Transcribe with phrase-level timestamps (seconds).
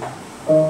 [0.00, 0.69] 皆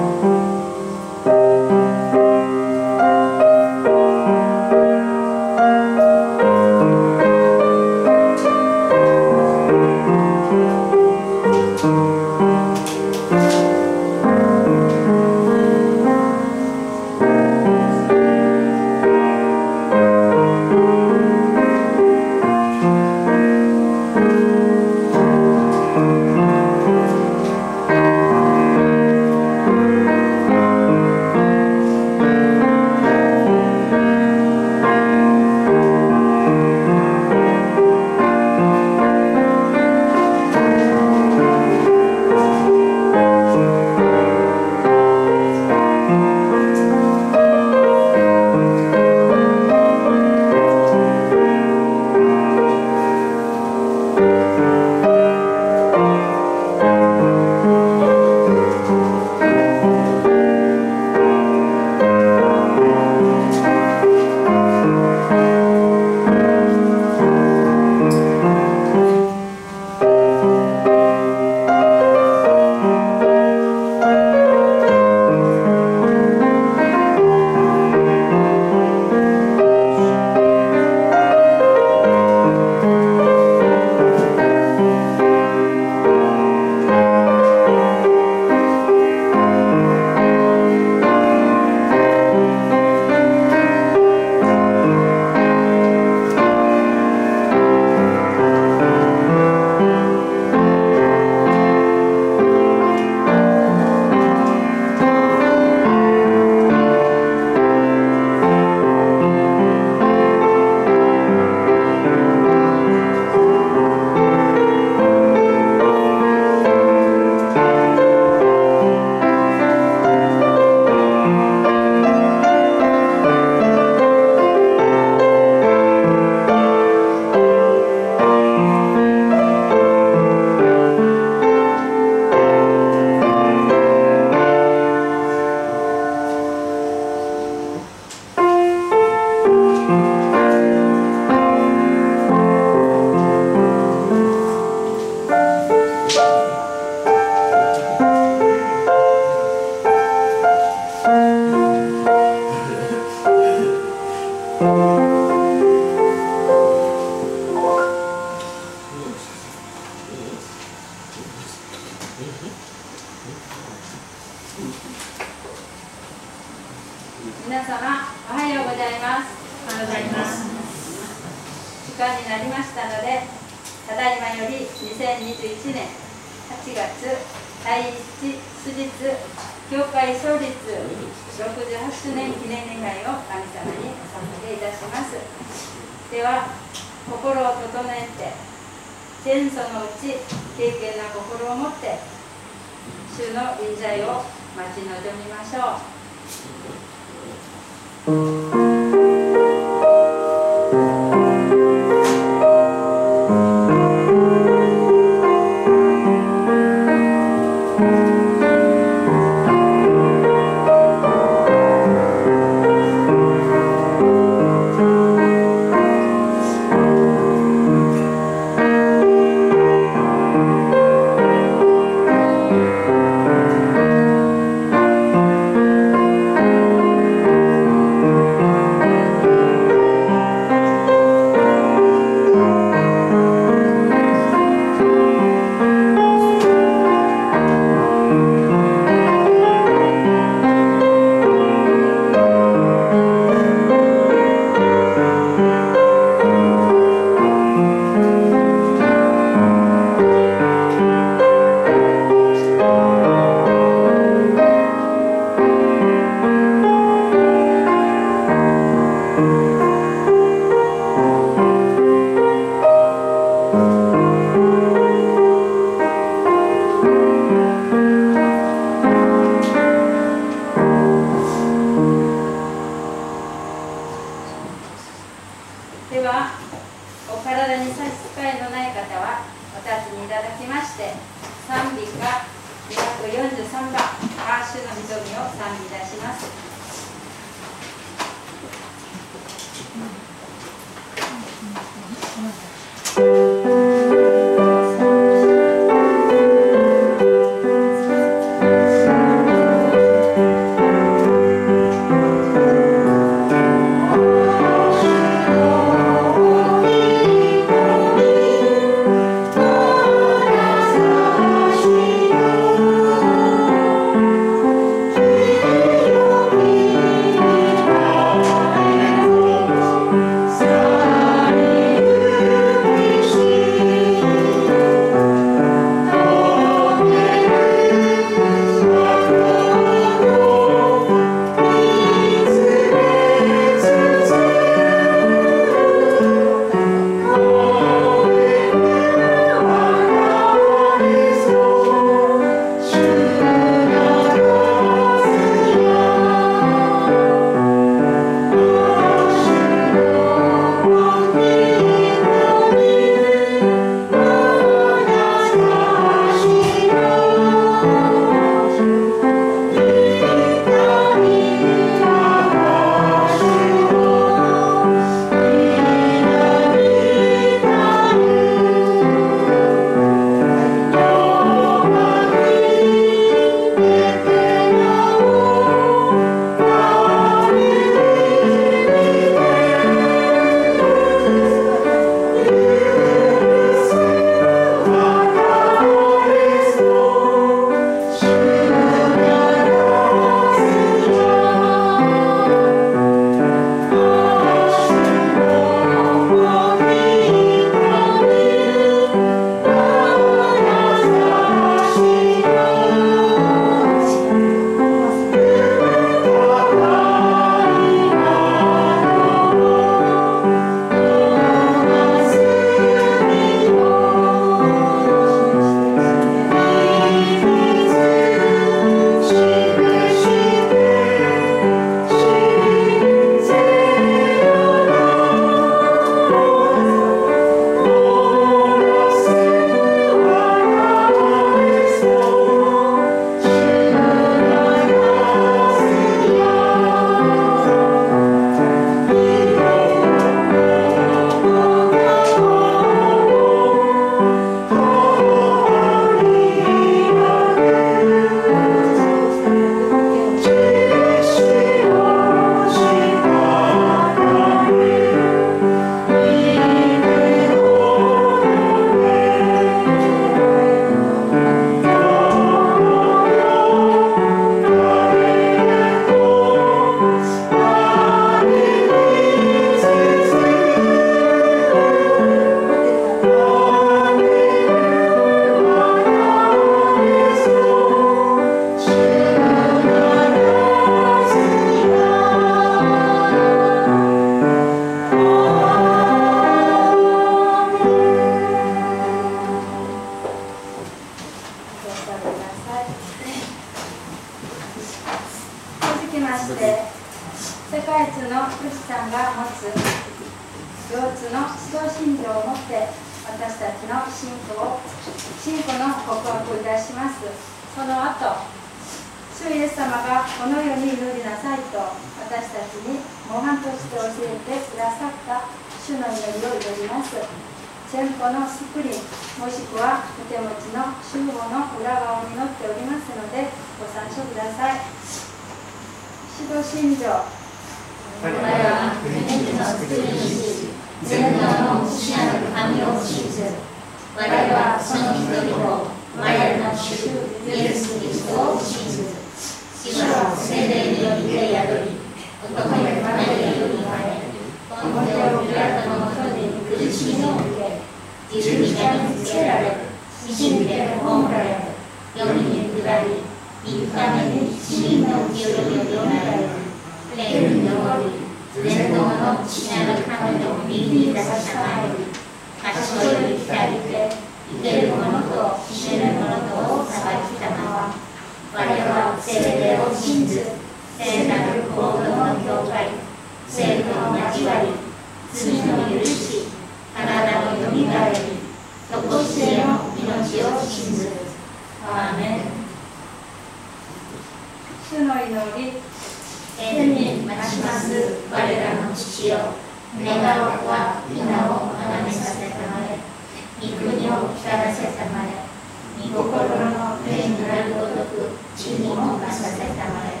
[598.16, 600.00] ごとく地にも化させたまえ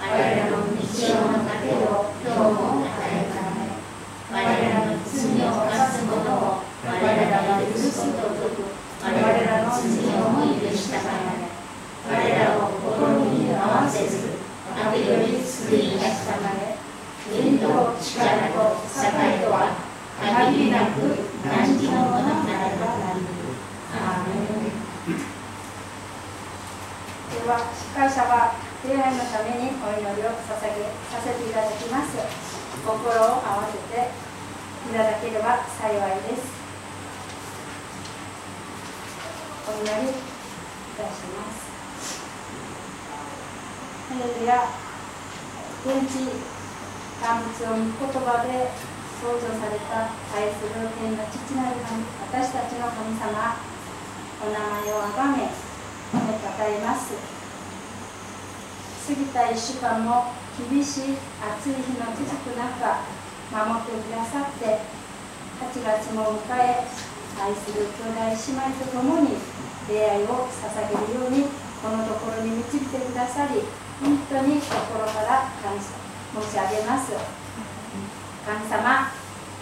[0.00, 3.74] 我らの日常の糧を今日も与えたまえ
[4.30, 7.02] 我らの罪を犯す者を我ら
[7.42, 8.62] が許すことごとく
[9.02, 9.82] 我らの罪
[10.14, 11.50] をも許したまえ
[12.06, 14.38] 我らを心に合わせず
[14.76, 16.78] 悪より救い出したまえ
[17.30, 19.76] 運と力と栄とは
[20.18, 20.98] 限りなく
[21.44, 23.20] 何時のものならばなり
[23.92, 25.38] アーメン
[27.28, 32.16] では司会者は礼拝のためにお祈りを捧げさせていただきます
[32.80, 34.08] 心を合わせて
[34.88, 36.48] いただければ幸いです
[39.68, 40.16] お祈りい
[40.96, 41.68] たします
[44.08, 44.64] ハレルヤ
[45.84, 46.32] 天地
[47.20, 48.72] 万物を御言葉で
[49.20, 53.56] 創造された愛する天の父なる神私たちの神様
[54.40, 55.68] お名前をあがめ
[56.08, 57.38] 褒めたたえます
[59.08, 60.36] 過ぎた1週間も
[60.70, 63.00] 厳しい暑い日の続く中
[63.48, 64.84] 守ってくださって
[65.64, 66.84] 8月も迎え
[67.40, 69.40] 愛する兄弟姉妹と共に
[69.88, 71.48] 出会いを捧げるように
[71.80, 73.64] このところに導いてくださり
[74.04, 75.96] 本当に心から感謝
[76.36, 77.16] 申し上げます
[78.44, 79.08] 神様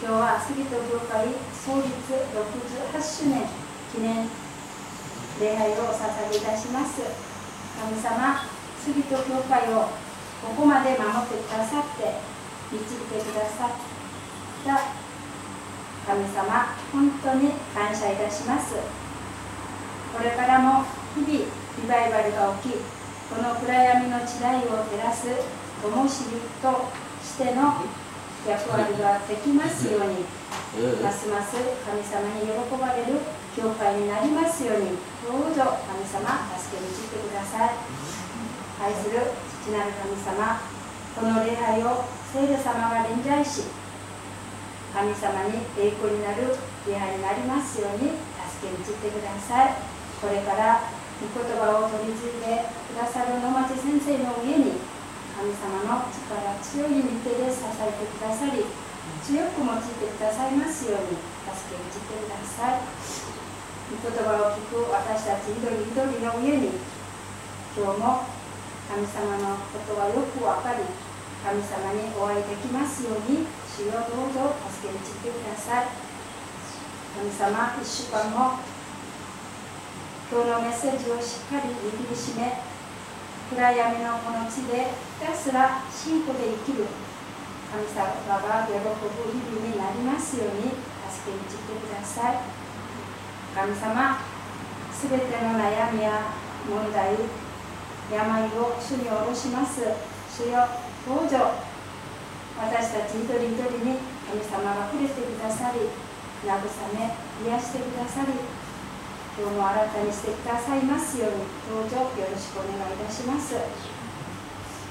[0.03, 3.47] 今日は杉戸教会創立68周年
[3.95, 4.27] 記念
[5.39, 7.05] 礼拝をお捧げいたします。
[7.77, 8.41] 神様
[8.81, 9.89] 杉戸教会を
[10.41, 12.21] ここまで守ってくださって
[12.73, 13.71] 導いてくださっ
[14.65, 15.07] た。
[16.07, 18.75] 神様本当に感謝いたします。
[20.17, 20.85] これからも
[21.15, 22.75] 日々リバイバルが起き
[23.29, 25.27] この暗闇の地代を照らす
[25.83, 26.89] 灯火と
[27.23, 27.85] しての
[28.49, 30.25] 役割ができますように
[31.03, 33.19] ますます神様に喜ばれる
[33.57, 37.81] 教会になりますようにどうぞ神様助けに来てください。
[38.77, 39.33] 愛する
[39.65, 40.61] 父なる神様
[41.17, 43.65] この礼拝を聖霊様が臨在し
[44.93, 46.53] 神様に栄光になる
[46.85, 48.21] 礼拝になりますように
[48.61, 49.81] 助けに来てください。
[50.21, 50.85] これから
[51.17, 54.77] 御言葉を取り継いでくださる野町先生の上に
[55.33, 58.69] 神様の力強い御手で支えてくださり
[59.25, 61.17] 強く用いてくださいますように
[61.49, 63.36] 助けに来てください。
[63.87, 66.75] 御言葉を聞く私たち一人一人の上に
[67.71, 68.27] 今日も
[68.91, 70.83] 神様のことはよく分かり
[71.47, 75.87] 神様にお会いできますように主よどうぞ助けに来てください。
[77.15, 78.59] 神様一週間も
[80.33, 82.59] 今日のメッセージをしっかり握りしめ
[83.55, 84.91] 暗闇のこの地で
[85.23, 86.91] ひたすら信仰で生きる。
[87.71, 88.83] 神様が喜ぶ
[89.31, 90.75] 日々になりますように
[91.07, 92.66] 助けに来てください。
[93.57, 94.21] 神様
[94.93, 96.29] すべての悩みや
[96.69, 97.17] 問題
[98.13, 98.21] 病
[98.53, 99.81] を主に下ろします。
[100.29, 100.69] 主よ
[101.09, 101.57] どうぞ。
[102.61, 103.97] 私たち一人一人に
[104.29, 105.89] 神様が触れてくださり
[106.45, 106.53] 慰
[107.01, 107.17] め
[107.49, 108.37] 癒してくださり
[109.41, 112.13] 今日も新たにしてくださいますようにどうぞ。
[112.13, 113.57] よろしくお願いいたします。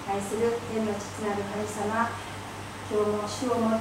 [0.10, 2.10] 愛する天の父なる神様
[2.90, 3.78] 今日も主をも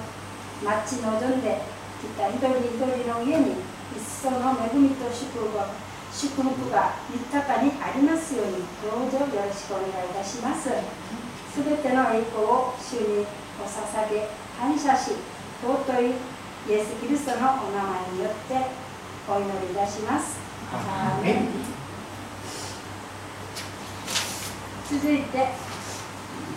[0.60, 1.56] 待ち望んで
[2.04, 5.68] きた一人一人の家に一層の恵みと祝福が
[6.14, 10.70] 祝福が豊かにありますようにどうぞよろしくお願いいたします。
[11.52, 13.26] すべての栄光を主に
[13.60, 15.12] お捧げ感謝し
[15.62, 16.14] 尊い
[16.68, 18.70] イエス・キリストのお名前によって
[19.28, 20.38] お祈りいたします。
[24.90, 25.48] 続いて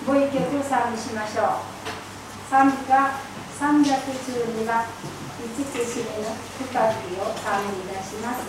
[0.05, 1.45] ご意曲を賛美しましょう。
[2.49, 2.93] 賛美歌
[3.59, 4.85] 312番
[5.39, 8.41] 五つ締めの深くを賛美いたします。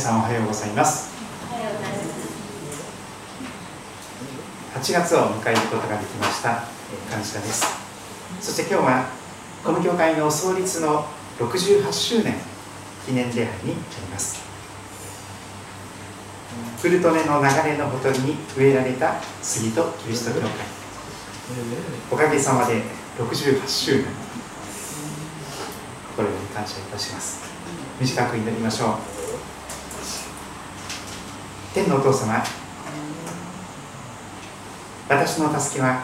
[0.00, 1.10] さんおはようございます。
[4.74, 6.64] 8月を迎えることができました。
[7.10, 7.66] 感謝です。
[8.40, 9.10] そして今日は
[9.62, 11.04] この教会の創立の
[11.38, 12.34] 68周年
[13.04, 14.40] 記念礼拝になります。
[16.80, 20.50] フルトネの流れのほとりに植えられた杉とキリスト教会。
[22.10, 22.80] おかげさまで
[23.18, 24.04] 68周年。
[26.16, 27.42] 心より感謝いたします。
[28.00, 29.19] 短く祈りましょう。
[31.72, 32.42] 天のお父様。
[35.08, 36.02] 私の助けは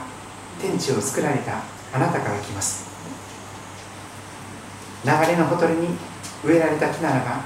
[0.60, 1.60] 天地を作られた
[1.92, 2.86] あなたから来ます。
[5.04, 5.88] 流れのほとりに
[6.44, 7.40] 植えられた木ならば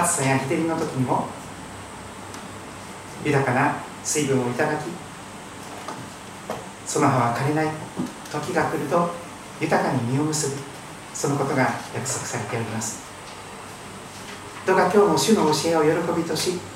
[0.00, 1.28] 暑さや日照りの時にも
[3.24, 4.82] 豊かな水分をいただき
[6.86, 7.68] その葉は枯れない
[8.30, 9.10] 時が来ると
[9.62, 10.56] 豊かに実を結ぶ
[11.14, 11.62] そのことが
[11.94, 13.02] 約束されております。
[14.66, 16.73] どうか今日も主の教えを喜びとし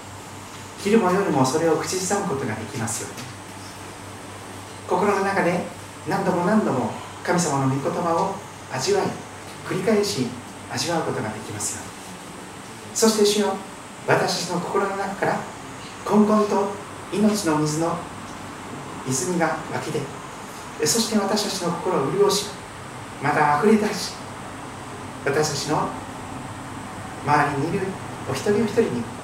[0.80, 3.26] 昼も夜もそれを口ずさむことができますように
[4.88, 5.60] 心の中で
[6.08, 6.90] 何度も何度も
[7.22, 8.34] 神様の御言葉を
[8.74, 9.06] 味わい
[9.66, 10.26] 繰り返し
[10.70, 13.54] 味わうことができますようにそして主よ
[14.06, 15.40] 私たちの心の中から
[16.04, 16.70] こんこんと
[17.12, 17.98] 命の水の
[19.06, 22.46] 泉が湧き出そして私たちの心を潤し
[23.22, 24.14] また溢れ出し
[25.24, 25.88] 私たちの
[27.26, 27.86] 周りにいる
[28.30, 29.17] お一人お一人に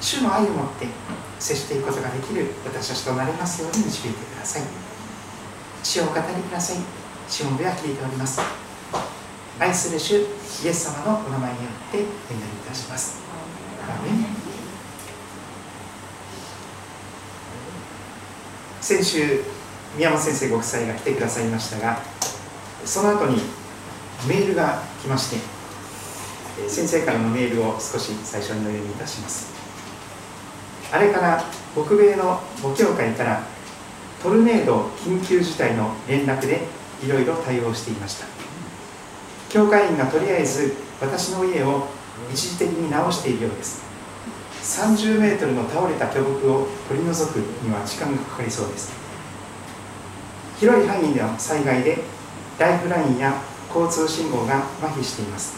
[0.00, 0.86] 主の愛を持って
[1.38, 4.62] 接していくことができる私たちとなりますように導いてください。
[5.82, 6.76] 主をお語りください。
[7.28, 8.40] 主の上は聞いております。
[9.58, 10.16] 愛する主
[10.64, 13.26] イエス様のお名前によってお祈りいたします。
[18.80, 19.42] 先週
[19.96, 21.98] 宮本先生ご夫妻が来てくださいましたが
[22.84, 23.40] その後に
[24.28, 29.55] メールが来まして先生からのメールを少し最初にお読みいたします
[30.92, 31.44] あれから
[31.74, 33.42] 北米の母教会から
[34.22, 36.62] トルネード緊急事態の連絡で
[37.04, 38.26] いろいろ対応していました。
[39.48, 41.86] 教会員がとりあえず私の家を
[42.32, 43.84] 一時的に直しているようです。
[44.62, 48.92] 30メートルの倒れた巨木を取り除くには時間がかかりそうです。
[50.58, 51.98] 広い範囲での災害で
[52.58, 53.34] ライフラインや
[53.72, 55.54] 交通信号が麻痺しています。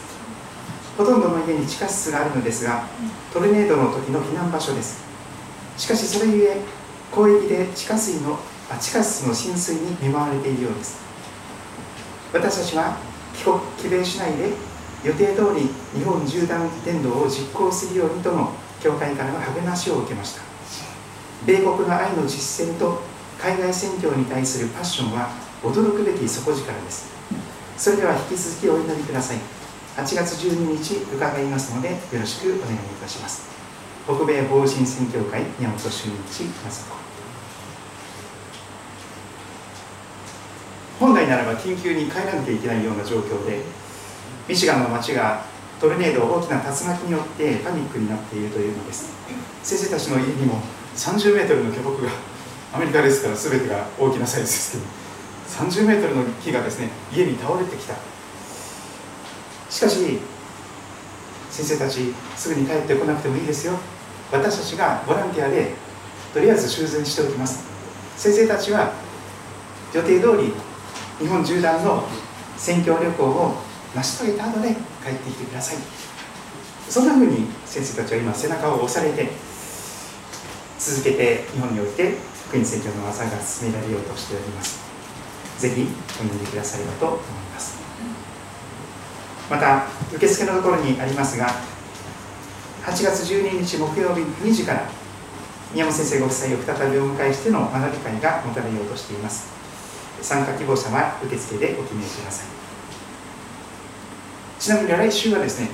[0.97, 2.83] ほとんどの家に地下室があるのですが
[3.31, 5.08] トルネードの時の避難場所です。
[5.79, 6.57] しかしそれゆえ
[7.15, 8.37] 広域で地下水の
[8.69, 10.99] あ地下室の浸水に見舞われているようです。
[12.33, 12.97] 私たちは
[13.33, 14.51] 帰国帰米しないで
[15.05, 18.51] 予定通り日本縦断伝道を実行するようにとの
[18.83, 20.41] 教会からの励ましを受けました。
[21.47, 23.01] 米国の愛の実践と
[23.41, 25.29] 海外宣教に対するパッションは
[25.63, 27.07] 驚くべき底力です。
[27.77, 29.37] それでは引き続きお祈りください。
[29.95, 33.58] 8月12日伺いますのでよろしくお願いいたします。
[34.09, 36.85] 北米法人宣教会宮本俊一雅子
[40.99, 43.61] 本来ならば緊急に帰らなきゃいけないような状況で
[44.47, 45.45] ミシガンの町が
[45.79, 49.13] トルネード大きな竜巻によってパニックになっているというのです。
[49.61, 50.59] 先生たちの家にも
[50.95, 52.09] 30メートルの巨木が
[52.73, 57.93] アメリカですから全てが大きなサイズですけど30メートルの木がですね家に倒れてきた。
[59.69, 60.19] しかし
[61.51, 63.77] 先生たちすぐに帰ってこなくてもいいですよ。
[64.31, 65.73] 私たちがボランティアで
[66.33, 67.67] とりあえず修繕しておきます。
[68.15, 68.93] 先生たちは
[69.93, 70.53] 予定通り
[71.19, 72.03] 日本縦断の
[72.57, 73.55] 宣教旅行を
[73.95, 74.69] 成し遂げた後で
[75.03, 75.77] 帰ってきてください。
[76.87, 79.31] そんなふうに先生たちは今背中を押されて
[80.77, 82.15] 続けて日本において
[82.47, 84.79] 福音宣教の技が進められようとしております。
[85.57, 87.19] ぜひお読んでくださればと思い
[87.53, 87.77] ます。
[89.49, 91.47] また受付のところにありますが
[92.83, 94.89] 8月12日木曜日2時から
[95.73, 99.49] 宮本先生ご夫妻を再びお迎えしての学び会が持たれようとしています。
[100.21, 102.47] 参加希望者は受付でお決めください。
[104.59, 105.69] ちなみに来週はですね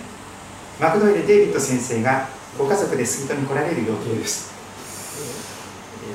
[0.79, 4.53] マクドイル・デイビッド先生がご家族で杉戸に来られる予定です。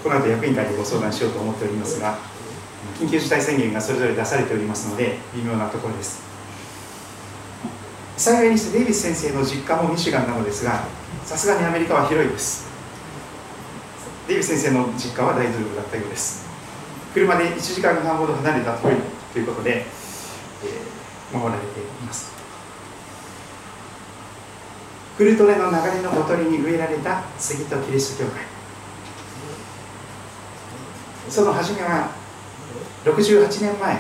[0.03, 2.19] この後役員会でご相談しようと思っておりますが
[2.99, 6.30] 緊急事態宣言がそれぞれ出されておりますので微妙なところです。
[8.21, 10.85] 幸いにしてデイビス先生の実家もミシガンなのですが
[11.25, 12.69] さすがにアメリカは広いです。
[14.29, 16.47] デイビス先生の実家は大丈夫だったようです。
[17.15, 19.01] 車で1時間半ほど離れた距離
[19.33, 22.31] ということで、えー、守られています。
[25.17, 28.43] フルトレの流れのほとりに植えられた杉戸キリスト教会。
[31.31, 32.11] その初めは
[33.07, 33.99] 68年前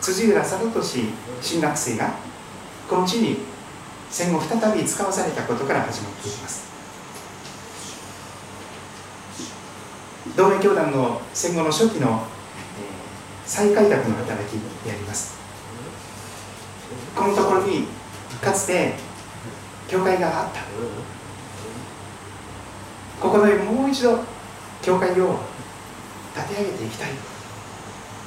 [0.00, 2.31] 辻浦貞俊新学生が
[2.92, 3.38] この地に
[4.10, 6.70] 戦後再び使わされたことから始まっていきます。
[10.36, 12.26] 同盟教団の戦後の初期の
[13.46, 15.38] 再開拓の働きであります。
[17.16, 17.86] このところに
[18.42, 18.92] かつて
[19.88, 20.60] 教会があった。
[23.22, 24.18] ここでもう一度
[24.82, 25.38] 教会を
[26.36, 27.08] 立て上げていきたい。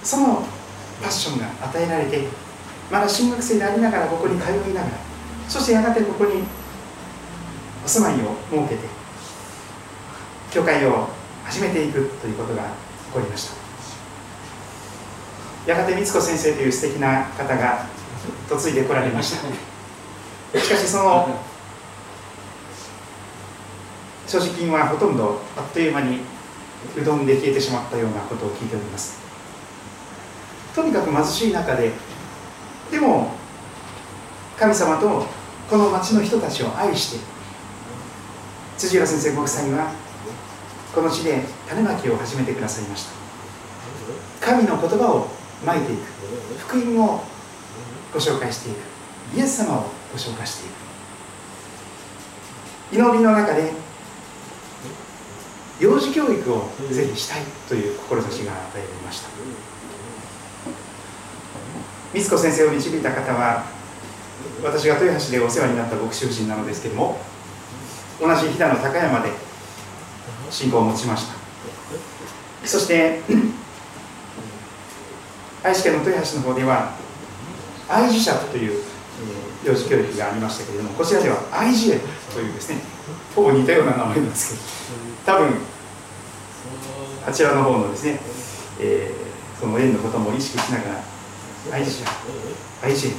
[0.01, 0.43] その
[1.03, 2.44] パッションが与えられて
[2.91, 4.93] まだ新学生でありながらここに通いながら
[5.47, 6.43] そしてやがてここに
[7.83, 8.81] お住まいを設けて
[10.51, 11.09] 教会を
[11.43, 12.69] 始めていくということが起
[13.13, 13.55] こりました。
[15.71, 17.85] やがて光子先生という素敵な方が
[18.49, 19.37] 嫁いでこられました。
[20.59, 21.39] しかしその
[24.27, 26.19] 所持金はほとんどあっという間に
[26.97, 29.19] うどんで消えてしまったようなことを聞いております。
[30.73, 31.91] とにかく貧しい中で
[32.91, 33.31] でも
[34.57, 35.25] 神様と
[35.69, 37.25] この町の人たちを愛して
[38.77, 39.91] 辻浦先生ご夫妻は
[40.93, 43.11] この地で種まきを始めてくださいました。
[44.45, 45.27] 神の言葉を
[45.65, 46.03] まいていく。
[46.59, 47.21] 福音を
[48.13, 48.77] ご紹介していく。
[49.35, 50.73] イエス様をご紹介していく。
[52.95, 53.73] 祈りの中で
[55.79, 59.27] 幼児教育をぜひしたいという志が与えられました。
[62.15, 63.65] 光子先生を導いた方は
[64.63, 67.19] 私が豊橋でお世話になった牧師夫人なのですけども
[68.21, 69.29] 同じ飛騨の高山で
[70.49, 71.35] 信仰を持ちました。
[72.65, 73.19] そして
[75.61, 76.93] 愛知県の豊橋の方では
[77.89, 78.81] 愛知者という
[79.65, 81.99] 幼児教育がありましたけれどもこちらでは愛知園
[82.33, 82.79] というですね
[83.35, 84.55] ほぼ似たような名前なんです
[85.25, 85.53] けど多分
[87.27, 88.19] あちらの方のですね、
[88.79, 91.14] えー、その園のことも意識しながら
[91.71, 92.05] 愛知者
[92.83, 93.13] 愛知園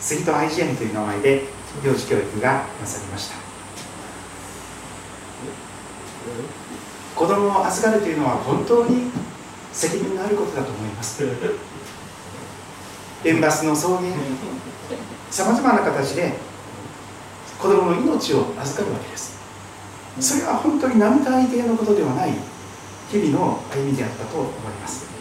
[0.00, 1.44] 杉戸愛知園という名前で
[1.84, 3.36] 幼児教育がなされました。
[7.14, 9.10] 子供を預かるというのは本当に
[9.72, 11.24] 責任のあることだと思います。
[13.24, 14.00] エンバスの草原
[15.30, 16.34] さまざまな形で
[17.58, 19.32] 子供の命を預かるわけです。
[20.20, 22.32] それは本当に並大抵のことではない
[23.10, 25.11] 日々の歩みであったと思います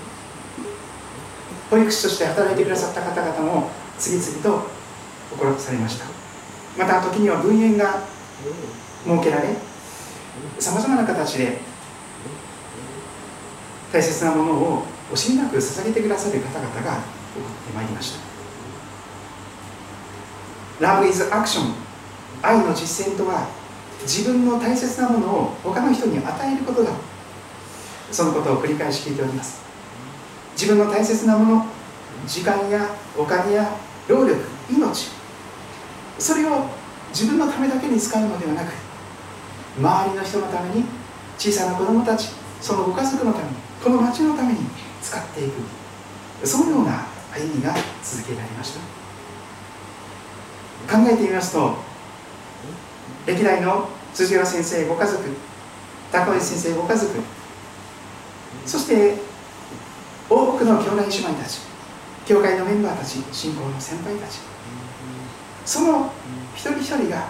[1.71, 4.67] 保育士として働いてくださった方々も次々と
[5.31, 6.05] 心されました。
[6.77, 8.01] また時には分園が
[9.05, 9.55] 設けられ
[10.59, 11.57] さまざまな形で
[13.91, 18.15] 大切なものを惜しみなく捧げてくださる方々が起こってまいりまし
[20.79, 20.85] た。
[20.85, 21.73] Love is action
[22.41, 23.47] 愛の実践とは
[24.01, 26.91] 自分の大切なものを他の人に与えることだ。
[28.11, 29.70] そのことを繰り返し聞いております。
[30.53, 31.65] 自分の大切なもの
[32.27, 32.87] 時間や
[33.17, 33.71] お金や
[34.07, 35.09] 労力命。
[36.19, 36.65] それを
[37.09, 38.73] 自分のためだけに使うのではなく
[39.77, 40.85] 周りの人のために
[41.37, 42.29] 小さな子供たち
[42.61, 44.59] そのご家族のためにこの町のために
[45.01, 45.53] 使っていく。
[46.43, 49.01] そのような歩みが続けられました。
[50.97, 51.77] 考えてみますと
[53.25, 55.23] 歴代の辻原先生ご家族
[56.11, 57.11] 高橋先生ご家族
[58.65, 59.15] そして
[60.31, 61.59] 多くの兄弟姉妹たち
[62.25, 64.39] 教会のメンバーたち信仰の先輩たち。
[65.65, 66.11] その
[66.55, 67.27] 一人一人が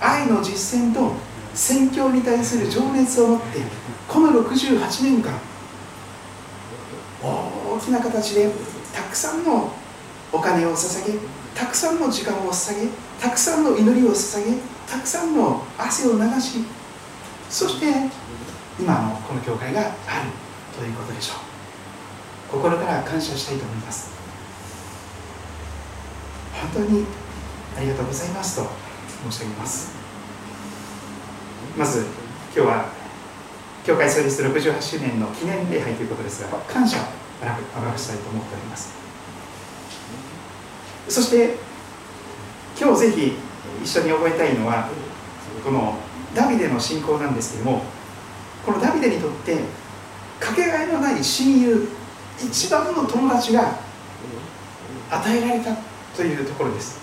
[0.00, 1.12] 愛の実践と
[1.54, 3.46] 宣教に対する情熱を持って
[4.08, 5.38] この68年間
[7.22, 8.50] 大きな形で
[8.92, 9.70] たくさんの
[10.32, 11.18] お金を捧げ
[11.54, 12.88] たくさんの時間を捧げ
[13.20, 14.58] たくさんの祈りを捧げ
[14.90, 16.64] たくさんの汗を流し
[17.48, 17.86] そして
[18.80, 19.92] 今のこの教会がある
[20.76, 21.51] ということでしょう。
[22.52, 24.10] 心から感謝したいと思います。
[26.74, 27.06] 本当に
[27.78, 28.68] ありがとうございますと
[29.30, 29.92] 申し上げます。
[31.78, 32.04] まず
[32.54, 32.88] 今日は
[33.84, 37.00] 教会創立68周年の記念礼拝ということですが感謝を
[37.80, 38.92] 表したいと思っております。
[41.08, 41.56] そして
[42.78, 43.32] 今日ぜひ
[43.82, 44.88] 一緒に覚えたいのは
[45.64, 45.96] この
[46.34, 47.82] ダビデの信仰なんですけども
[48.64, 49.56] このダビデにとって
[50.38, 51.88] かけがえのない親友
[52.46, 53.76] 一番の友達が
[55.10, 55.76] 与えられた
[56.16, 57.00] というところです。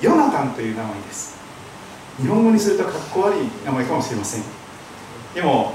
[0.00, 1.38] ヨナタンという名前です。
[2.20, 4.42] 日本語にするとかっこ悪い名前かもしれません。
[5.34, 5.74] でも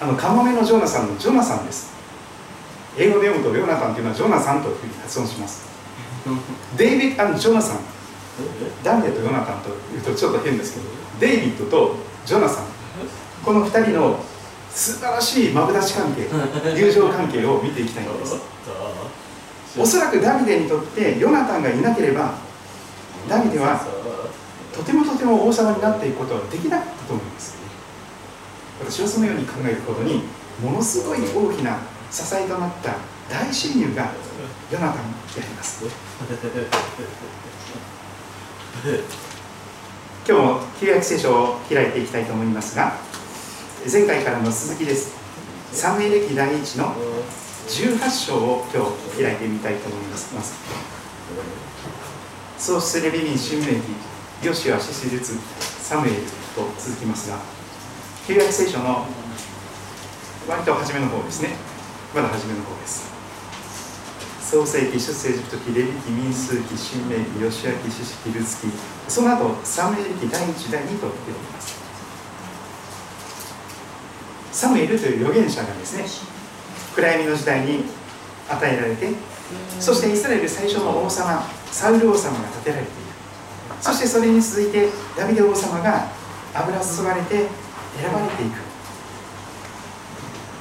[0.00, 1.92] あのカモメのジョナサンのジョナサンです。
[2.98, 5.66] 英語で読むとヨナタンというのはジョナサンというふうに発音します。
[6.76, 7.78] デイビッドジョナサン。
[8.82, 10.86] ダビデとヨナタンというとちょっと変ですけど
[11.20, 12.64] デイビッドとジョナサン。
[13.44, 14.18] この2人の
[14.74, 16.28] 素晴らしいマブダチ関係
[16.76, 18.36] 友情関係を見ていきたいんです。
[19.78, 22.34] おそらくダビデにとってヨナタンがいなければ
[23.28, 23.80] ダビデは
[24.74, 27.56] とてもとても王様になっていくことはできなかったと思います
[28.80, 30.24] 私はそのように考えるほどに
[30.62, 31.78] ものすごい大きな
[32.10, 32.96] 支えとなった
[33.30, 34.10] 大親友が
[34.70, 35.04] ヨナタン
[35.34, 35.84] であります
[40.28, 42.96] 今日も旧約聖書を開いていきたいと思いますが
[43.90, 45.12] 前回からの続きです。
[45.72, 46.94] 三名歴第一の
[47.66, 48.84] 18章を今
[49.16, 50.54] 日開いてみたいと思います。
[52.58, 53.72] そうすれびに新明記
[54.46, 56.16] ヨシュア獅子術サムエル
[56.54, 57.38] と続きますが
[58.28, 59.04] 旧約聖書の
[60.48, 61.56] 割と初めの方ですね。
[62.14, 63.10] まだ初めの方です。
[64.48, 68.68] 創世記出世塾記レビ記民数記新明記吉明記四式ルツ記
[69.08, 71.81] その後サムエル記第1第2と出ております。
[74.52, 76.04] サムエルという預言者がですね
[76.94, 77.84] 暗闇の時代に
[78.48, 79.08] 与えられて
[79.80, 83.02] そしてイスラエル最初の王様サウル王様が建てられている。
[83.80, 86.06] そしてそれに続いてダビデ王様が
[86.54, 87.48] 油注がれて
[87.98, 88.58] 選ばれていく。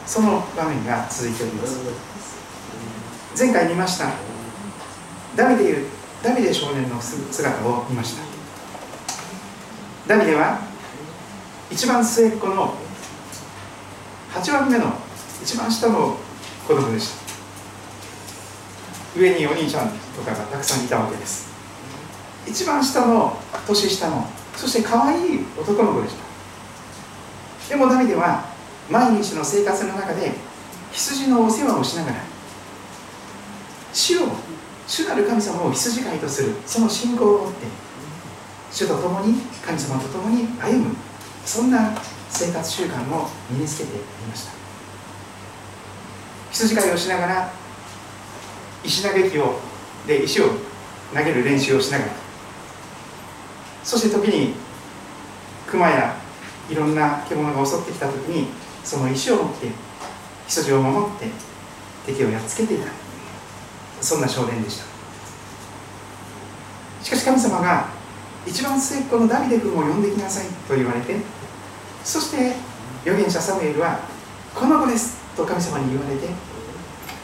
[0.08, 1.80] その場面が続いております。
[3.38, 4.12] 前回見ました。
[5.36, 5.84] ダビデ
[6.24, 8.24] ダビデ少年の姿を見ました。
[10.08, 10.60] ダビデは
[11.70, 12.74] 一番末っ子の
[14.34, 14.94] 8番目の
[15.42, 16.18] 一番下の
[16.68, 17.22] 子供でした。
[19.20, 21.52] 上にお兄ちゃんとかがたくさんいたわけです。
[22.48, 26.24] 一番下の年下のそして可愛い男の子でした。
[27.70, 28.46] でもダビデは
[28.90, 30.32] 毎日の生活の中で
[30.92, 32.18] 羊のお世話をしながら
[33.94, 34.28] 主を
[34.88, 37.68] 主なる神様を羊飼いとするその信仰を持って
[38.72, 40.96] 主と共に神様と共に歩む
[41.46, 41.94] そんな
[42.32, 44.52] 生活習慣を身につけていました。
[46.52, 47.54] 羊飼いをしながら
[48.84, 49.60] 石投げ機を
[50.08, 50.46] で石を
[51.14, 52.12] 投げる練習をしながら
[53.84, 54.54] そして時に
[55.68, 56.16] 熊や
[56.70, 58.48] いろんな獣が襲ってきた時に
[58.84, 59.68] その石を持って
[60.48, 61.28] 羊を守って
[62.06, 62.88] 敵をやっつけていた。
[64.02, 64.86] そんな少年でした。
[67.04, 67.90] しかし神様が
[68.46, 71.16] 一番末っ子のダビデ君を呼んできなさいと言われて
[72.04, 72.56] そして
[73.04, 74.00] 預言者サムエルは
[74.54, 76.28] この子ですと神様に言われて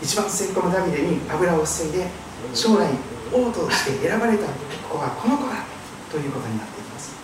[0.02, 2.08] 一番末っ子のダビデに油を注いで
[2.54, 2.90] 将来
[3.34, 4.46] 王として選ばれた
[4.90, 5.66] 子はこの子だ
[6.12, 7.16] ということになっています。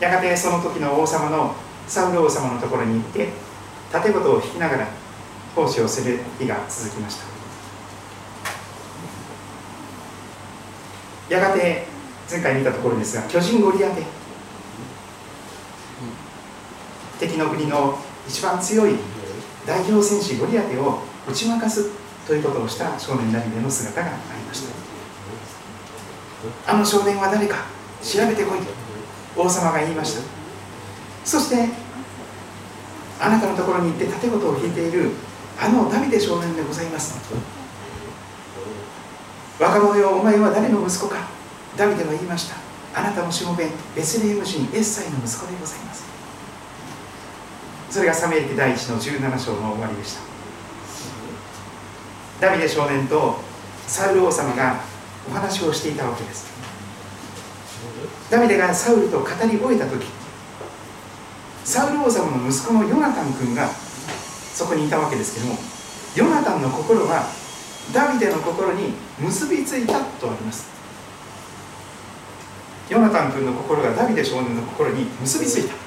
[0.00, 1.54] やがてその時の王様の
[1.86, 3.28] サウル王様のところに行って
[3.92, 4.88] 盾事を引きながら
[5.54, 7.24] 奉仕をする日が続きました。
[11.28, 11.86] やがて
[12.30, 14.04] 前回見たところですが巨人ゴリアテ
[17.20, 18.94] 敵の国の一番強い
[19.66, 21.90] 代表戦士ゴリアテを打ち負かす
[22.26, 24.70] ということをした少年ダビデの姿がありました。
[26.66, 27.66] あの少年は誰か
[28.02, 28.72] 調べてこいと
[29.36, 30.22] 王様が言いました。
[31.24, 31.68] そして
[33.20, 35.10] あなたのところに行って盾事を引いている
[35.60, 37.18] あのダビデ少年でございます。
[39.58, 41.28] 若者よお前は誰の息子か。
[41.76, 42.56] ダビデは言いました。
[42.98, 45.89] あなたのしもべベスレヘム人エッサイの息子でございます。
[47.90, 50.20] それがサメリ記第1の17章の終わりでした。
[52.40, 53.40] ダビデ少年と
[53.86, 54.80] サウル王様が
[55.28, 56.48] お話をしていたわけです。
[58.30, 60.06] ダビデがサウルと語り終えた時
[61.64, 65.58] サウル王様の息子のヨナタン君がそこにいたわけですけども
[66.14, 67.26] ヨナタンの心は
[67.92, 70.70] ダビデの心に結びついたとあります。
[72.88, 75.79] ヨナタン君の心がダビデ少年の心に結びついた。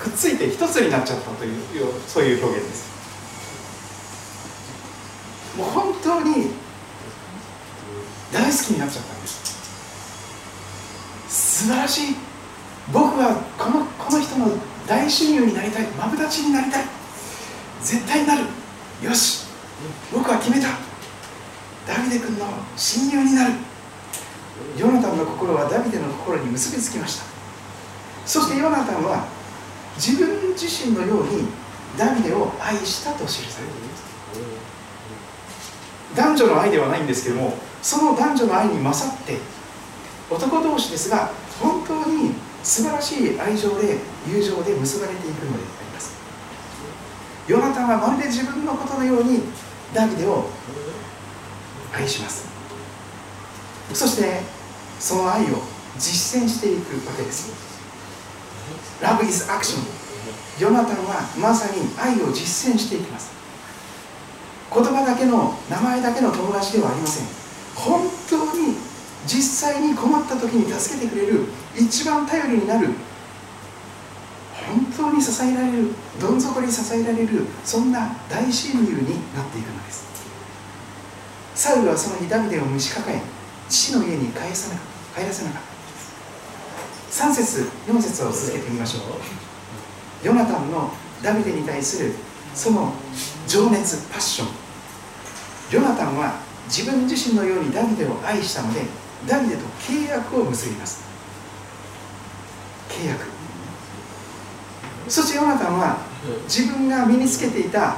[0.00, 1.60] くっついて一つになっちゃったという
[2.08, 2.90] そういう表現です。
[5.58, 6.52] もう本当に
[8.32, 9.40] 大好きになっちゃったんです。
[11.28, 12.16] 素晴らしい。
[12.92, 14.48] 僕はこのこの人の
[14.86, 15.86] 大親友になりたい。
[15.88, 16.84] マブダチになりたい。
[17.82, 18.44] 絶対になる。
[19.02, 19.44] よし。
[20.12, 20.68] 僕は決めた。
[21.86, 23.52] ダビデ君の親友になる。
[24.78, 27.24] ヨナタンの心はダビデの心に結びつきました。
[28.24, 29.26] そしてヨナタンは
[30.00, 31.46] 自分自身のように
[31.98, 34.02] ダビデを愛したと記されています。
[36.16, 39.36] 男女の愛ではないんですけどもその男女の愛に勝って
[40.30, 42.32] 男同士ですが本当に
[42.62, 46.14] 素晴らしい愛情で友情で結ばれていくのであります。
[47.46, 49.42] ヨナタンはまるで自分のことのように
[49.92, 50.46] ダビデを
[51.92, 52.48] 愛します。
[53.92, 54.40] そして
[54.98, 55.62] その愛を
[55.98, 57.69] 実践していくわけです。
[59.00, 59.84] ラブイズアクション
[60.60, 63.30] ヨナタンはまさに愛を実践していきます。
[64.72, 67.26] 言葉だけの名前だけの友達ではありません。
[67.74, 68.76] 本当に
[69.26, 72.88] 実際に困った時に助けてくれる一番頼りになる
[74.68, 75.90] 本当に支えられる
[76.20, 80.04] どん底に支えられるそんな大親友になっていくのです。
[81.54, 83.20] サウルはその日ダビデを虫抱え
[83.68, 84.80] 父の家に帰さな
[85.14, 85.69] 帰らせなかった。
[87.10, 90.26] 3節4節を続けてみましょう。
[90.26, 90.90] ヨナタンの
[91.22, 92.12] ダビデに対する
[92.54, 92.92] その
[93.48, 94.48] 情熱パッション。
[95.72, 98.82] ヨナタンは自分自身のようにダビデを愛したので
[99.26, 101.02] ダビデと契約を結びます。
[102.88, 103.26] 契約。
[105.08, 105.98] そしてヨナタンは
[106.44, 107.96] 自分が身につけていた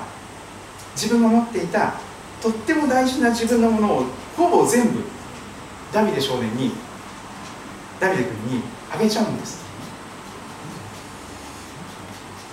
[0.94, 1.94] 自分が持っていた
[2.40, 4.04] とっても大事な自分のものを
[4.36, 5.00] ほぼ全部
[5.92, 6.72] ダビデ少年に
[8.00, 9.62] ダビデ君にあげちゃうんです。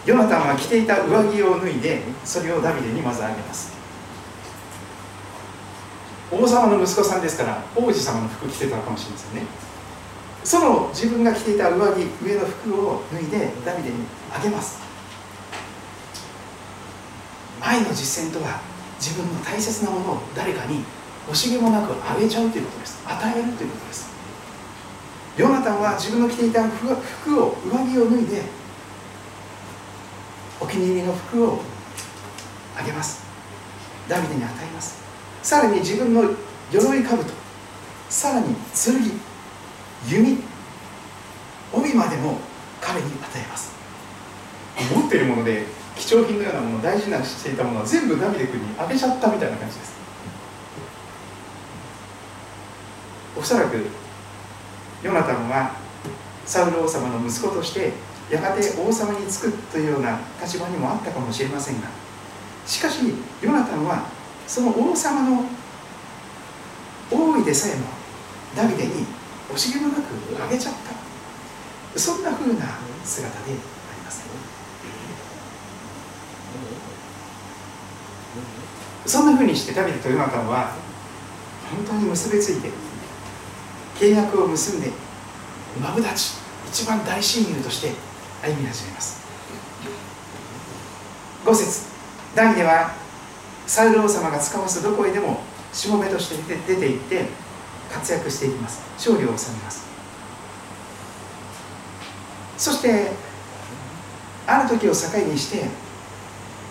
[0.05, 3.77] ヨナタンは着ていた上着を脱いでそれをダビデにまずあげます。
[6.31, 9.45] 王様の息子さんですから王子様の服着てたかもしれませんね。
[10.43, 13.95] その自分が着ていた上着上の服を脱いでダビデに
[14.33, 14.79] あげます。
[17.61, 18.61] 愛の実践とは
[18.99, 20.83] 自分の大切なものを誰かに
[21.29, 23.03] 惜しげもなくあげちゃうということです。
[23.05, 24.08] 与えるということです。
[25.39, 28.41] ヨナタンは自分の着ていた服を上着を脱いで
[30.59, 31.61] お気に入りの服を
[32.77, 33.23] あげます。
[34.09, 35.01] ダビデに与えます。
[35.41, 36.23] さらに自分の
[36.73, 37.23] 鎧兜
[38.09, 39.01] さらに剣
[40.09, 40.43] 弓
[41.71, 42.39] 帯までも
[42.81, 43.71] 彼に与えます。
[44.93, 45.63] 持っているもので
[45.95, 49.93] 貴重品のようなもの大事なしていたものは全部ダビデ君にあげちゃったみたいな感じです。
[53.37, 54.08] おそらく
[55.03, 55.75] ヨナタンは
[56.45, 57.93] サウル王様の息子として
[58.29, 61.87] やがて王様につくというような立場にもあったかもしれませんが
[62.65, 63.01] しかし
[63.41, 64.05] ヨナタンは
[64.47, 65.43] その王様の
[67.11, 67.87] 王位でさえも
[68.55, 69.05] ダビデに
[69.53, 69.99] 惜しげもなく
[70.43, 70.99] あげちゃった。
[71.95, 72.65] そんなふうな
[73.03, 74.23] 姿であります
[79.05, 80.75] そんなふうにしてダビデとヨナタンは
[81.75, 82.69] 本当に結びついて
[83.99, 84.91] 契約を結んで
[85.81, 86.35] マブダチ
[86.69, 87.91] 一番大親友として
[88.41, 89.19] 歩み始めます。
[91.45, 91.89] 5節
[92.33, 92.91] ダビデは
[93.67, 95.41] サウル王様が使わすどこへでも
[95.73, 97.25] しもべとして出て行って
[97.91, 98.81] 活躍していきます。
[98.95, 99.85] 勝利を収めます。
[102.57, 103.11] そして
[104.47, 105.65] ある時を境にして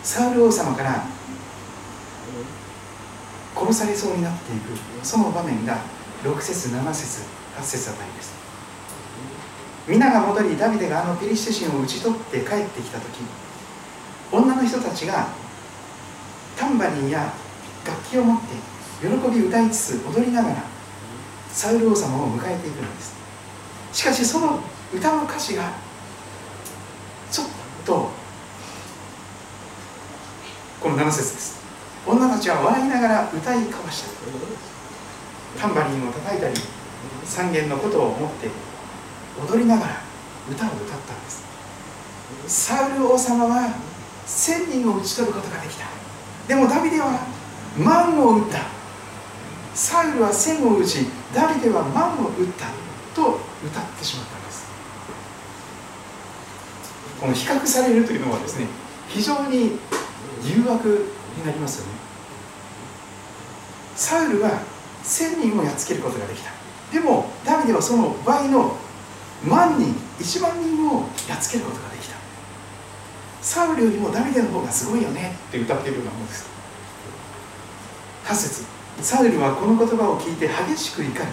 [0.03, 1.05] サウル王様から
[3.55, 4.71] 殺されそうになっていく
[5.03, 5.79] その場面が
[6.25, 7.23] 6節7節
[7.57, 8.35] 8節あたりです。
[9.87, 13.21] 皆が戻りダビデがあのペリシテ人を討ち取って帰ってきた時
[14.31, 15.29] 女の人たちが
[16.59, 17.33] タンバリンや
[17.87, 18.49] 楽器を持って
[19.01, 20.57] 喜び歌いつつ踊りながら
[21.49, 23.17] サウル王様を迎えていくのです。
[23.93, 24.61] しかしその
[24.93, 25.73] 歌の歌詞が
[27.31, 27.47] ちょっ
[27.87, 28.11] と
[30.81, 31.59] この7節です。
[32.07, 34.78] 女たちは笑いながら歌い交わした。
[35.59, 36.55] タンバリンを叩いたり
[37.25, 38.49] 三弦のことを思って
[39.41, 40.03] 踊りながら
[40.49, 41.47] 歌を歌ったんです。
[42.47, 43.75] サウル王様は
[44.25, 45.87] 千人を討ち取ることができた。
[46.47, 47.27] でもダビデは
[47.77, 48.61] 万を撃った。
[49.75, 52.67] サウルは千を撃ちダビデは万を撃った
[53.15, 54.67] と歌ってしまったんです。
[57.21, 58.67] この比較されるというのはですね
[59.09, 59.79] 非常に
[60.43, 61.93] 誘惑になりますよね。
[63.97, 64.63] サウルは
[65.09, 66.51] 千人をやっつけることができた。
[66.93, 68.77] でもダビデはその倍の
[69.45, 72.17] 万人1万人をやっつけることができた。
[73.41, 75.35] サウルよりもダビデの方がすごいよね。
[75.49, 76.47] って歌っているようなものです。
[78.27, 78.65] 8節。
[79.01, 81.29] サウルはこの言葉を聞いて激しく怒り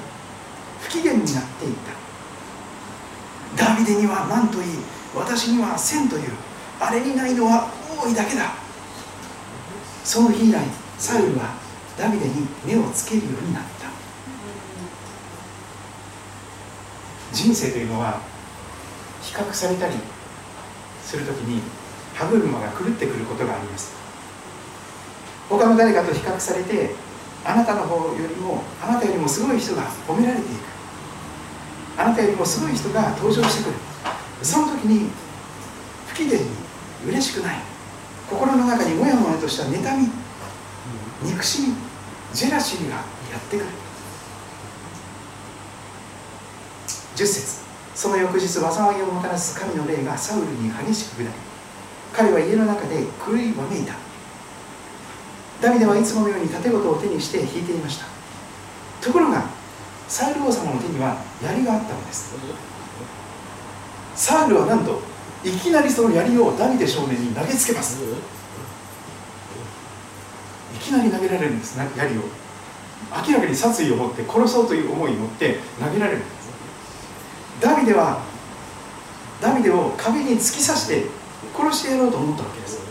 [0.81, 1.75] 不機嫌になっていっ
[3.57, 3.65] た。
[3.65, 4.65] ダビデには万といい
[5.15, 6.29] 私には千という
[6.79, 8.53] あれにないのは多いだけだ。
[10.03, 10.61] その日以来
[10.97, 11.64] サウルは
[11.97, 13.89] ダビデに目をつけるようになった。
[17.31, 18.21] 人生というのは
[19.21, 19.95] 比較されたり
[21.03, 21.61] するときに
[22.13, 23.93] 歯車が狂ってくることがあります。
[25.49, 26.95] 他の誰かと比較されて
[27.43, 30.59] あなたの方よりもあなたよりもすごい人が褒められていく。
[31.97, 33.75] あなたよりもすごい人が登場してくる。
[34.41, 35.09] その時に
[36.07, 36.45] 不機嫌に
[37.07, 37.57] 嬉しくない。
[38.29, 40.09] 心の中にもやもやとした妬み
[41.23, 41.75] 憎しみ
[42.35, 43.01] ジェラシーがや
[43.37, 43.65] ってくる。
[47.15, 47.63] 10節。
[47.95, 51.29] その翌日災いをもたらす神の霊がサウルに激しく下り
[52.11, 53.93] 彼は家の中で狂いわめいた。
[55.61, 58.05] ダビデはいつものように盾事を手にして弾いていました。
[59.01, 59.45] ところが
[60.09, 62.35] サウル王様の手には槍があったのです。
[64.13, 64.99] サウルはなんと
[65.45, 67.99] いきなりその槍をダビデ少年に投げつけます。
[70.85, 72.21] きなり投げられるんです槍を
[73.27, 76.49] 明らかに殺意を持って殺そうという思いを持って投げられるんです
[77.61, 78.21] ダビデは
[79.41, 81.05] ダビデを壁に突き刺して
[81.55, 82.85] 殺してやろうと思ったわけです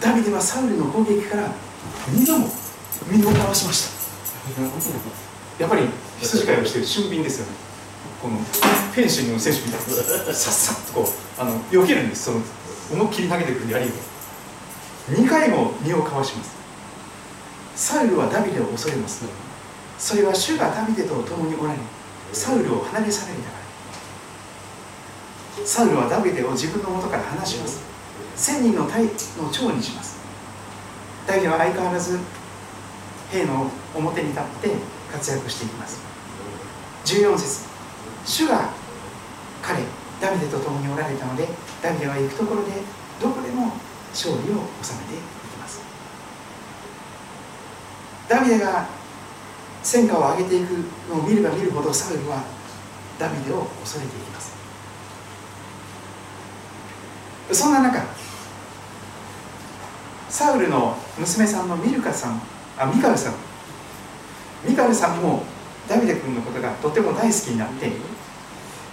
[0.00, 1.52] ダビデはサウルの攻撃から
[2.12, 2.48] 2度も
[3.10, 3.98] 身をかわしました。
[5.58, 5.82] やっぱり
[6.20, 7.52] 羊飼いをしている俊敏ですよね。
[8.22, 9.86] このフェンシングの選手みたいに
[10.34, 12.24] さっさっとこうあの避けるんです。
[12.24, 12.42] その
[12.92, 13.88] 思いっきり投げてくる槍を
[15.10, 16.56] 2回も身をかわします。
[17.78, 19.24] サウルはダビデを恐れます。
[19.96, 21.78] それは主がダビデと共におられ
[22.32, 23.58] サウルを離れ去られたか
[25.60, 27.80] らサウルはダビデを自分の元から離します。
[28.34, 29.10] 千人の隊の
[29.52, 30.18] 長にします。
[31.28, 32.18] ダビデは相変わらず
[33.30, 34.70] 兵の表に立って
[35.12, 36.00] 活躍していきます。
[37.04, 37.68] 14節。
[38.26, 38.70] 主が
[39.62, 39.78] 彼
[40.20, 41.46] ダビデと共におられたので
[41.80, 42.72] ダビデは行くところで
[43.22, 43.70] どこでも
[44.10, 45.37] 勝利を収めています
[48.28, 48.86] ダビデが
[49.82, 50.70] 戦果を上げていく
[51.08, 52.44] のを見れば見るほどサウルは
[53.18, 54.56] ダビデを恐れていきます。
[57.52, 58.04] そんな中
[60.28, 62.42] サウルの娘さんのミルカさん
[62.76, 63.34] あミカルさん。
[64.68, 65.44] ミカルさんも
[65.88, 67.90] ダビデ君のことがとても大好きになって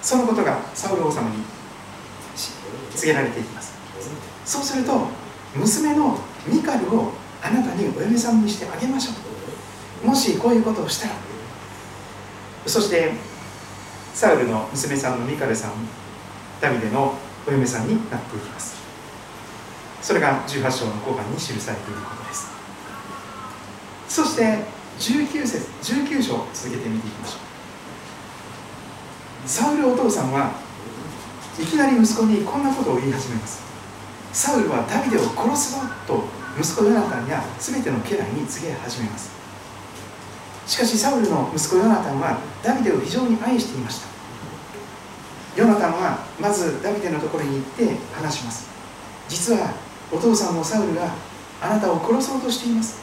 [0.01, 1.43] そのことがサウル王様に
[2.95, 3.73] 告げられていきます。
[4.45, 5.07] そうすると
[5.55, 6.17] 娘の
[6.47, 7.11] ミカルを
[7.45, 9.11] あなたにお嫁さんにしてあげましょ
[10.03, 11.13] うもしこういうことをしたら。
[12.65, 13.11] そして
[14.15, 15.71] サウルの娘さんのミカルさん
[16.59, 17.13] ダビデの
[17.47, 18.75] お嫁さんになっていきます。
[20.01, 22.47] それが18章の後半に記されていることです。
[24.09, 24.63] そして
[24.97, 27.37] 19節19章続けて見ていきましょ
[29.45, 29.47] う。
[29.47, 30.51] サウルお父さんは
[31.59, 33.61] いきなり息子にこんなことを言い始めます。
[34.33, 36.23] サウルはダビデを殺すぞと
[36.57, 39.29] 息子ヨナタンや全ての家来に告げ始めます。
[40.65, 44.07] しかしサウルの息子ヨナタンはダビデを非常に愛していました。
[45.61, 48.69] ヨナタンはまずダビデのところに行って話します。
[49.27, 49.73] 実は
[50.11, 51.13] お父さんのサウルが
[51.61, 52.99] あなたを殺そうとしています。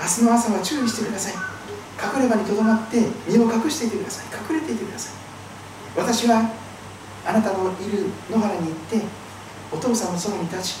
[0.00, 1.34] 明日の朝は注意してください。
[2.00, 4.26] 隠れ場にとどまって身を隠していてください。
[4.50, 5.12] 隠れていてください。
[5.96, 6.48] 私は
[7.26, 9.02] あなたのいる野原に行って
[9.72, 10.76] お父さんのそばに立ち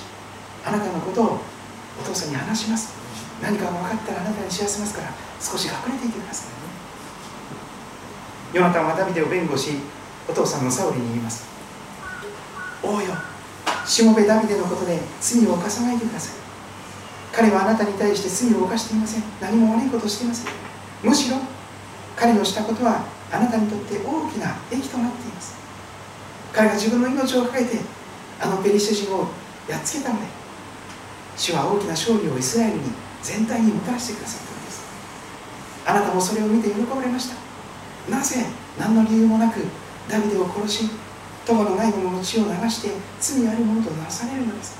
[0.64, 1.40] あなたのことを
[2.00, 2.94] お父さんに話します。
[3.42, 6.54] 何か分かったらあなたに知らせますから少し隠れていてくださいね。
[8.54, 9.72] ヨナタンはダビデを弁護し
[10.28, 11.46] お父さんのサウリに言います。
[12.82, 13.14] 王よ。
[13.86, 16.38] しもべダビデのことで罪を犯さないでください
[17.32, 19.22] 彼はあなたに対して罪を犯していません。
[19.40, 20.52] 何も悪いことをしていません。
[21.02, 21.36] むしろ
[22.16, 25.56] 彼のしたことはあなたにとって大きな益となっています。
[26.52, 27.78] 彼が自分の命を懸けて
[28.40, 29.28] あのペリシテ人を
[29.68, 30.37] やっつけたので
[31.38, 32.82] 主は大きな勝利をイスラエルに
[33.22, 34.82] 全体にもたらしてくださったのです。
[35.86, 37.48] あなたもそれを見て喜ばれました。
[38.10, 38.44] なぜ
[38.78, 39.64] 何の理由もなく
[40.08, 40.90] ダビデを殺し
[41.46, 44.78] 友のない者の血を流して罪ある者となされるのです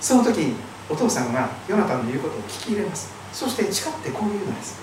[0.00, 0.54] その時
[0.88, 3.12] お父さんはヨナタンの言うことを聞き入れます。
[3.32, 4.80] そして誓ってこう言うのです。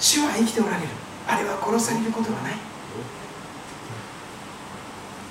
[0.00, 0.88] 主は生きておられる。
[1.28, 2.54] あれは殺されることはない。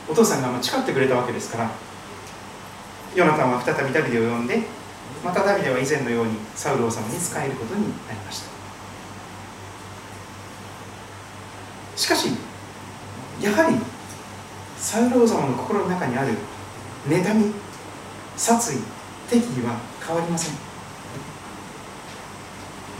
[0.08, 1.70] お父さんが誓ってくれたわけですから
[3.16, 4.62] ヨナタンは再びダビデを呼んで
[5.24, 8.50] またダビデは以前のようにサウル王様に仕えることになりました。
[11.96, 12.28] しかし
[13.42, 13.78] やはり
[14.78, 16.34] サウル王様の心の中にある
[17.08, 17.54] 妬み
[18.36, 18.80] 殺意
[19.30, 20.56] 敵意は変わりません。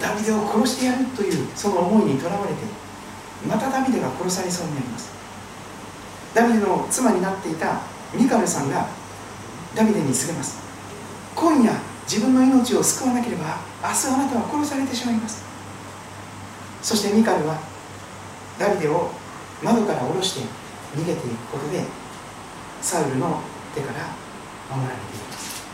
[0.02, 2.60] ダビデを殺してやるというその思いにとらわれて
[3.46, 5.14] またダビデが殺されそうになります。
[6.34, 7.82] ダビデの妻になっていた
[8.14, 8.88] ミカルさんが
[9.76, 10.58] ダビデに告げます。
[11.36, 11.74] 今夜
[12.10, 15.44] 自分の命を救わなければ明日あなたは殺されてしまいます。
[16.82, 17.60] そしてミカルは
[18.58, 19.12] ダビデを
[19.62, 20.42] 窓から下ろして
[20.96, 21.84] 逃げていくことで
[22.82, 23.42] サウルの
[23.74, 24.16] 手から
[24.74, 25.66] 守られています。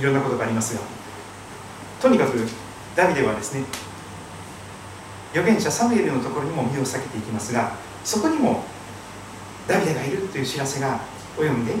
[0.00, 0.80] いろんなことがありますが
[2.00, 2.38] とにかく
[2.96, 3.64] ダビデはですね
[5.32, 7.72] 預言者サムエルのところにも身を避けていきますが
[8.04, 8.64] そこにも
[9.66, 11.00] ダビデがいるという知らせが
[11.36, 11.74] 及んで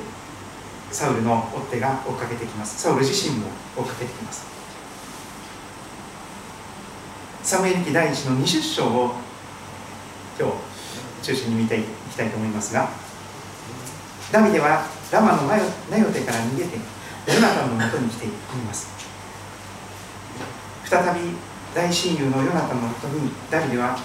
[0.90, 2.82] サウルの追っ手が追っかけてきます。
[2.82, 3.46] サウル自身も
[3.76, 4.46] 追っかけてきます。
[7.42, 9.14] サムエル記第1の20章を
[10.38, 12.88] 今日中心に見ていきたいと思いますが
[14.30, 15.56] ダビデはラマのナ
[15.98, 18.88] ヨテから逃げてヨナタンのもとに来ています。
[20.84, 23.98] 再び大親友のヨナタのもとにダビデは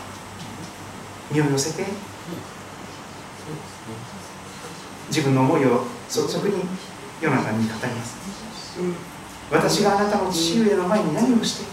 [1.32, 1.86] 身を寄せて
[5.10, 6.64] 自分の思いを率直に
[7.22, 8.18] ヨナタに語ります。
[9.52, 11.66] 私があなたの父上の前に何をして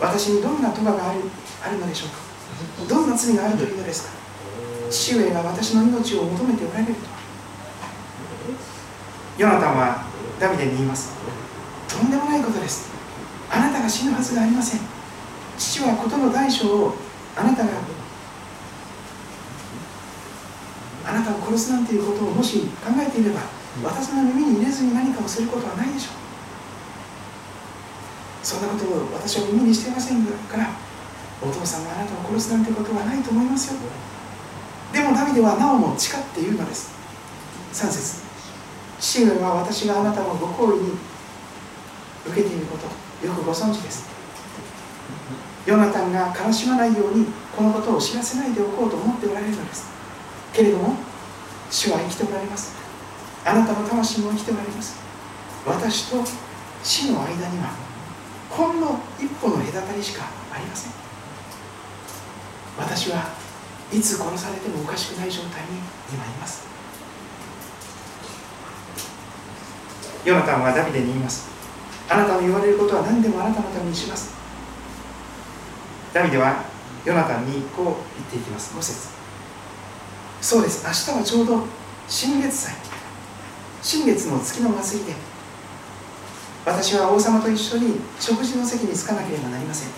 [0.00, 1.20] 私にどんな咎がある
[1.62, 2.94] あるのでしょうか？
[2.94, 4.12] どんな罪があるというのですか？
[4.90, 7.00] 父上が私の命を求めておられると。
[9.38, 10.04] ヨナタンは
[10.40, 11.12] ダビデに言います。
[11.88, 12.90] とんでもないことです。
[13.50, 14.80] あなたが死ぬはずがありません。
[15.60, 16.94] 父は事の大小を
[17.36, 17.70] あなたが
[21.04, 23.40] あなたを殺すなんていうことをもし考えていれば
[23.84, 26.20] 私の耳に入れずに何かをすることはないでしょう。
[28.42, 30.70] そんなことを私は耳にしていませんから
[31.42, 33.80] お父さんがあなたを殺すなんてことはないと思いますよ。
[34.92, 36.90] でもダビデはなおも誓って言うのです。
[37.74, 38.22] 3節。
[38.98, 40.92] 父上は私があなたのご好意に
[42.26, 44.09] 受けていることよくご存知です
[45.66, 49.88] ヨナタンが悲しまないようにこのことを知らせないでおこうと思っておられるのです。
[50.52, 50.96] けれども
[51.70, 52.74] 主は生きておられます。
[53.44, 54.98] あなたの魂も生きておられます。
[55.66, 56.24] 私と
[56.82, 57.70] 死の間には
[58.48, 60.92] ほんの一歩の隔たりしかありません。
[62.78, 63.30] 私は
[63.92, 65.78] いつ殺されてもおかしくない状態に
[66.12, 66.66] 今います。
[70.24, 71.48] ヨナタンはダビデに言います。
[72.08, 74.39] あなたの言われることは何でもあなたのためにします。
[76.12, 76.64] ダビデは
[77.04, 77.94] ヨナタンにこう言っ
[78.30, 78.76] ていきます。
[78.76, 79.08] 5節。
[80.40, 80.84] そうです。
[80.84, 81.66] 明日はちょうど
[82.08, 82.74] 新月祭
[83.82, 85.14] 新月の月の祭りで。
[86.66, 89.88] 私は王様と一緒に食事の席に着かなければなりません。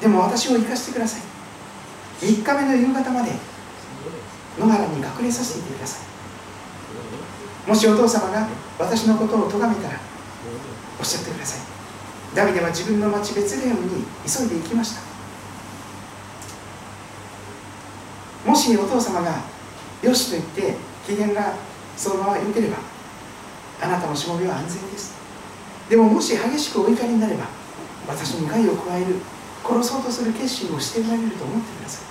[0.00, 1.22] でも私を生かしてください。
[2.20, 3.32] 3日目の夕方まで。
[4.58, 6.04] 野原に隠れさせていてくださ
[7.66, 7.68] い。
[7.68, 8.46] もしお父様が
[8.78, 9.98] 私のことを咎めたら
[11.00, 11.60] おっしゃってください。
[12.36, 15.13] ダビデは自分の町ベツレヘムに急いで行きました。
[18.54, 19.42] もしお父様が
[20.00, 21.54] よしと言って機嫌が
[21.96, 22.76] そのまま良ければ
[23.82, 25.12] あなたのしもべは安全です。
[25.90, 27.48] でももし激しくお怒りになれば
[28.06, 29.16] 私に害を加える
[29.66, 32.04] 殺そうとする決心をしておられると思ってください。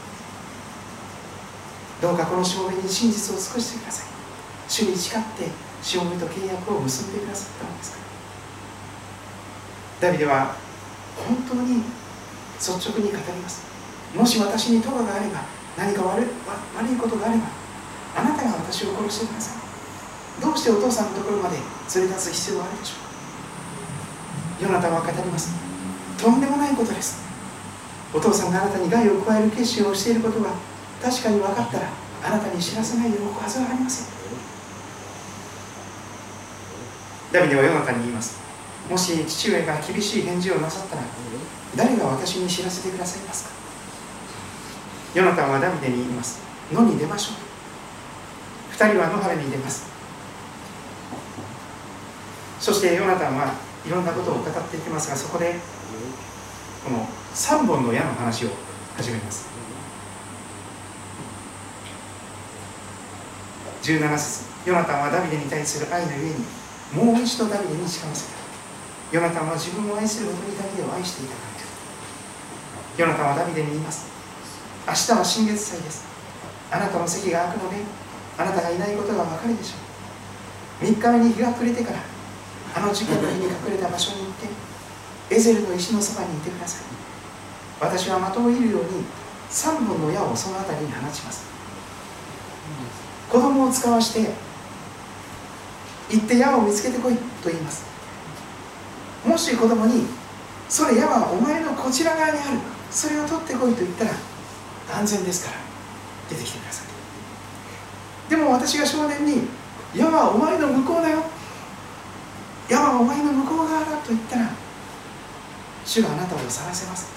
[2.02, 4.08] どうかこのしもべに真実を尽くしてください。
[4.68, 5.48] 主に誓って
[5.82, 7.98] しもべと契約を結んでくださったのですか
[10.02, 10.10] ら。
[10.10, 10.58] ダビデは
[11.26, 11.84] 本当に
[12.60, 13.64] 率直に語ります。
[14.14, 16.26] もし私に咎があれば何か悪い
[16.78, 17.46] 悪いことがあれば
[18.16, 20.42] あなたが私を殺してください。
[20.42, 24.68] どうしてお父さんのところまで連れ出す必要があるでしょうか。
[24.68, 25.54] ヨナタは語ります。
[26.18, 27.22] とんでもないことです。
[28.14, 30.52] お父さんがあなたに害を加える決心をしていることが
[31.02, 31.88] 確かに分かったら
[32.24, 34.08] あなたに知らせないでおくはずはありません。
[37.34, 38.38] ダビデはヨナタに言います。
[38.90, 41.02] もし父上が厳しい返事をなさったら
[41.76, 43.63] 誰が私に知らせてくださいますか。
[45.14, 46.42] ヨナタンはダビデに言います。
[46.72, 47.36] 野に出ましょう。
[48.72, 49.86] 二人は野原に出ます。
[52.60, 53.54] そしてヨナタンは
[53.86, 55.56] いろんなことを語っていきますがそこで
[56.84, 57.06] この
[57.36, 58.50] 3本の矢の話を
[58.98, 59.48] 始めます。
[63.84, 68.38] 17節ヨナタンはダビデに対する愛のゆえにもう一度ダビデに誓わせた。
[69.12, 71.54] ヨナタンは自分を愛するほどにダビデを愛していたから。
[71.54, 74.13] ですヨナタンはダビデに言います。
[74.86, 76.04] 明日は新月祭です。
[76.70, 77.78] あなたの席が空くので
[78.38, 79.78] あなたがいないことが分かるでしょ
[80.82, 80.86] う。
[80.86, 82.00] 3日目に日が暮れてから
[82.76, 84.34] あの事件の日に隠れた場所に行っ
[85.30, 86.86] てエゼルの石のそばにいてください。
[87.80, 89.06] 私は的を射るように
[89.50, 91.46] 3本の矢をその辺りに放ちます。
[93.30, 94.32] 子供を使わして
[96.10, 97.86] 行って矢を見つけてこいと言います。
[99.26, 100.08] もし子供に
[100.68, 102.60] それ矢はお前のこちら側にある。
[102.92, 104.12] それを取ってこいと言ったら
[104.96, 105.58] 安全ですから
[106.30, 108.30] 出てきてください。
[108.30, 109.48] でも私が少年に
[109.94, 111.24] 矢はお前の向こうだよ。
[112.70, 114.50] 矢はお前の向こう側だと言ったら
[115.86, 117.12] 主があなたを去らせます。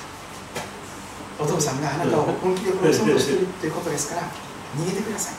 [1.39, 4.23] お父さんがあなたを本気で殺そうとしているということですから
[4.77, 5.35] 逃げてください。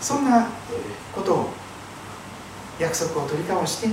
[0.00, 0.48] そんな
[1.14, 1.50] ことを
[2.78, 3.88] 約束を取り交わして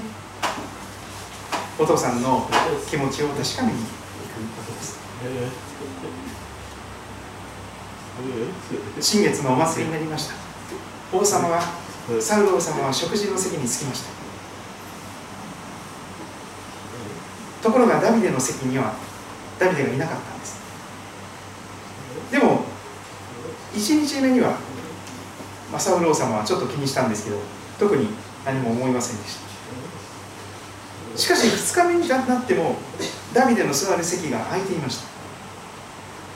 [1.79, 2.47] お父さんの
[2.89, 4.99] 気持ちを確かめに行くわけです。
[8.99, 9.87] 新月のお祭り。
[9.87, 10.35] になりました。
[11.11, 11.61] 王様は
[12.19, 14.09] サウル王様は食事の席に着きました。
[17.63, 18.93] ところがダビデの席には
[19.57, 20.61] ダビデがいなかったんです。
[22.31, 22.65] でも
[23.73, 24.57] 1日目には、
[25.71, 27.37] まあ、サウル王様はちょっと気にしたんですけど
[27.79, 28.09] 特に
[28.45, 29.37] 何も思いませんでし
[31.13, 31.17] た。
[31.17, 32.75] しかし2日目になっても
[33.33, 35.13] ダビデの座る席が空いていました。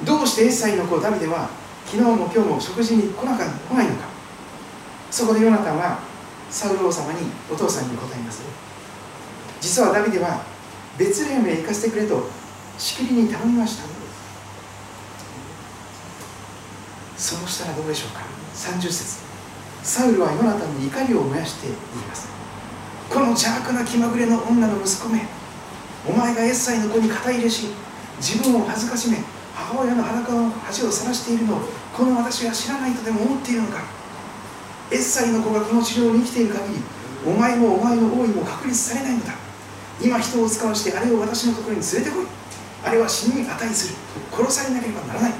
[0.05, 1.49] どうしてエッサイの子ダビデは
[1.87, 4.07] 昨日も今日も食事に来なか来ないのか。
[5.09, 5.99] そこでヨナタンは
[6.49, 8.41] サウル王様にお父さんに答えます。
[9.61, 10.43] 実はダビデは
[10.97, 12.29] ベツレヘムへ行かせてくれと
[12.77, 13.83] しきりに頼みました。
[17.15, 18.21] そうしたらどうでしょうか。
[18.53, 19.19] 30節。
[19.81, 22.27] サウルはヨナタンに怒りを燃やして言います。
[23.09, 25.25] この邪悪な気まぐれの女の息子め。
[26.05, 27.67] お前がエッサイの子に肩入れし
[28.17, 29.36] 自分を恥ずかしめ。
[29.57, 33.81] 母親の裸の恥を晒しているのをこの私が知らないとでも思っているのか。
[34.91, 36.79] エッサイの子がこの治療に生きている限り
[37.25, 39.33] お前もお前の王位も確立されないのだ。
[39.99, 42.27] 今人を使わしてあれを私のところに連れてこい。
[42.85, 43.95] あれは死に値する。
[44.31, 45.33] 殺されなければならない。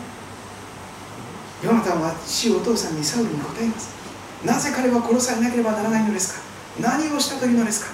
[1.63, 3.95] ヨナタンは父お父さんにサウルに答えます。
[4.43, 6.41] なぜ彼は殺されなければならないのですか？
[6.81, 7.91] 何をしたというのですか？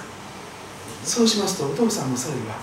[1.04, 2.56] そうしますとお父さんのサウルは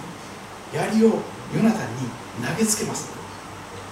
[0.74, 1.22] 槍を
[1.54, 2.10] ヨナタンに
[2.46, 3.21] 投げつけます。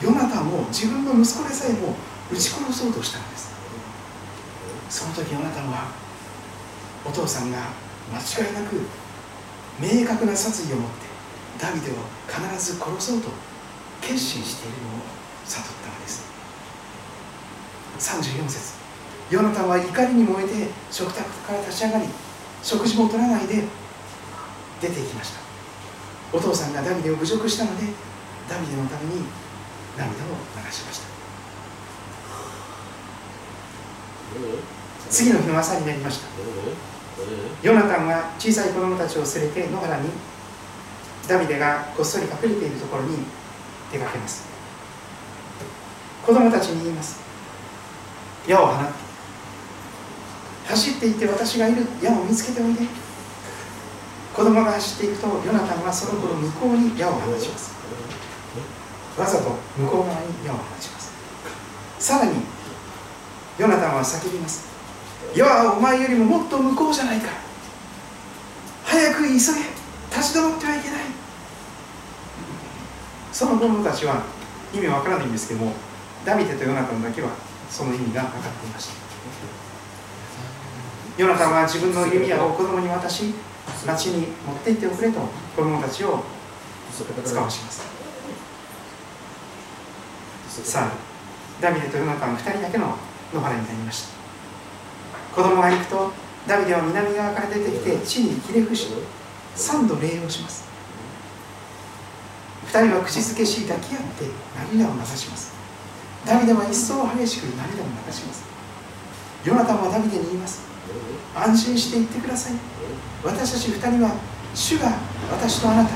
[0.02, 1.96] ヨナタンも自分の息子でさえも
[2.32, 3.50] 撃ち殺そうとしたのです。
[4.90, 5.92] その時ヨナタンは
[7.06, 7.58] お父さんが
[8.12, 8.76] 間違いなく
[9.80, 11.06] 明確な殺意を持って
[11.60, 11.96] ダビデを
[12.28, 12.42] 必
[12.74, 13.30] ず殺そうと
[14.02, 15.02] 決心しているのを
[15.46, 16.24] 悟ったのです。
[18.00, 18.80] 34節。
[19.30, 22.06] ヨナタンは怒りに燃えて食卓から立ち上がり
[22.64, 23.64] 食事も取らないで
[24.82, 25.40] 出ていきました。
[26.32, 27.84] お父さんがダビデを侮辱したので
[28.50, 29.26] ダビデのために
[30.00, 31.10] 涙を流しました。
[35.10, 36.28] 次の日の朝になりました。
[37.62, 40.10] ヨナタンは小さい子供たちを連れて野原に
[41.28, 43.18] ダビデがこっそり隠れているところに
[43.92, 44.48] 出かけます。
[46.26, 47.20] 子供たちに言います。
[48.48, 48.94] 矢を放って
[50.70, 52.82] 走っていって私がいる矢を見つけておいで。
[54.34, 57.79] 子供が走っていくとヨナタンはその子の向こうに矢を放ちます
[59.20, 61.12] わざと向こう側に矢を放ちます。
[62.00, 62.42] さらに
[63.58, 64.70] ヨナタンは叫びます
[65.36, 67.28] 矢はお前よりももっと向こうじゃないか。
[68.86, 69.38] 早く急げ。
[69.38, 69.54] 立
[70.34, 71.02] ち止まってはいけない。
[73.32, 74.24] その子供たちは
[74.74, 75.74] 意味わからないんですけども
[76.26, 77.30] ダビデとヨナタンだけは
[77.70, 78.94] その意味が分かっていました。
[81.18, 83.34] ヨナタンは自分の弓矢を子供に渡し
[83.86, 85.20] 町に持って行っておくれと
[85.56, 86.24] 子供たちを
[87.26, 87.99] 使わします。
[90.64, 92.96] さあダビデとヨナタン2人だけの
[93.34, 94.20] 野原になりました。
[95.36, 96.12] 子供が行くと
[96.48, 98.88] ダビデは南側から出てきて地にひれ伏し
[99.56, 100.68] 3度礼をします。
[102.68, 104.26] 2人は口づけし抱き合って
[104.74, 105.54] 涙を流します。
[106.26, 108.44] ダビデは一層激しく涙を流します。
[109.46, 110.62] ヨナタンはダビデに言います。
[111.36, 112.54] 安心して言ってください。
[113.24, 114.12] 私たち2人は
[114.56, 114.94] 主が
[115.32, 115.92] 私とあなた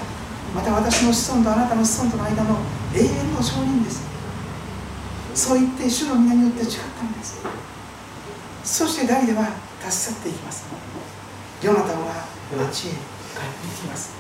[0.54, 2.58] また私の子孫とあなたの子孫との間の
[2.94, 4.04] 永遠の証人です
[5.36, 7.42] そう言って主の皆によって誓ったんです。
[8.64, 9.50] そしてダビデは
[9.84, 10.66] 立ち去っていきます。
[11.64, 12.26] ヨナタンは
[12.58, 13.02] 町へ帰って
[13.82, 14.14] きます。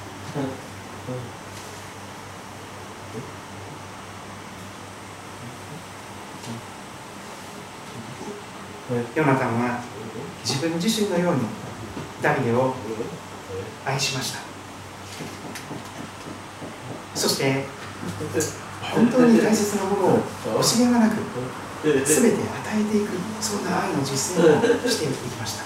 [9.15, 9.81] ヨナタンは
[10.43, 11.41] 自分自身のように
[12.21, 12.75] ダビデを
[13.85, 14.39] 愛しました。
[17.15, 17.65] そして
[18.95, 20.23] 本当に大切なものを
[20.59, 21.15] 惜しげがなく
[21.83, 22.37] 全て与
[22.79, 23.09] えていく
[23.41, 25.63] そんな愛の実践をしていきました。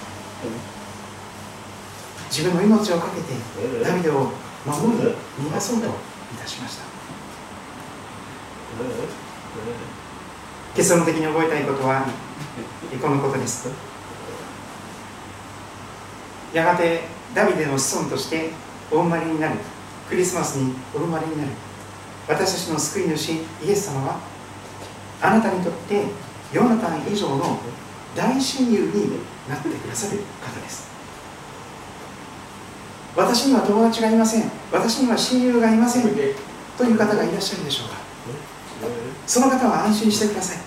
[2.29, 3.33] 自分の命を懸けて
[3.83, 4.31] ダビデを
[4.65, 5.89] 守り逃がそうとい
[6.41, 6.83] たしました。
[10.75, 12.05] 結論的に覚えたいことは
[13.01, 13.69] このことです。
[16.53, 17.01] やがて
[17.33, 18.51] ダビデの子孫として
[18.91, 19.55] お生まれになる。
[20.09, 21.49] クリスマスにお生まれになる。
[22.27, 24.19] 私たちの救い主イエス様は
[25.21, 26.03] あなたにとって
[26.53, 27.59] ヨナタン以上の
[28.15, 29.19] 大親友に
[29.49, 30.87] なってくださる方です。
[33.15, 34.51] 私には友達がいません。
[34.71, 36.03] 私には親友がいません。
[36.77, 37.95] という方がいらっしゃるでしょうか。
[39.25, 40.57] その方は安心してください。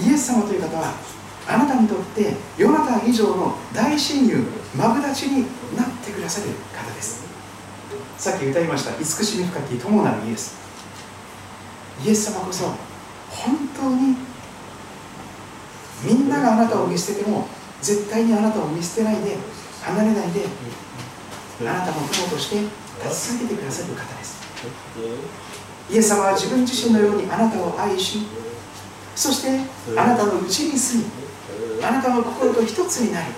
[0.00, 0.92] イエス様という方は
[1.48, 4.44] あなたにとってヨナタン以上の大親友
[4.76, 5.46] マブダチに
[5.76, 7.29] なってくださる方です。
[8.20, 10.54] さっき歌いました慈しみ深き友なるイエス。
[12.04, 12.76] イエス様こそ本
[13.74, 14.14] 当に
[16.04, 17.48] みんながあなたを見捨てても
[17.80, 19.38] 絶対にあなたを見捨てないで
[19.82, 20.44] 離れないで
[21.62, 22.60] あなたの友として
[23.02, 24.38] 立ち続けてくださる方です。
[25.90, 28.26] イエス様は自分自身のようにあなたを愛し
[29.16, 29.60] そして
[29.98, 33.32] あなたのうちに住みあなたの心と一つになり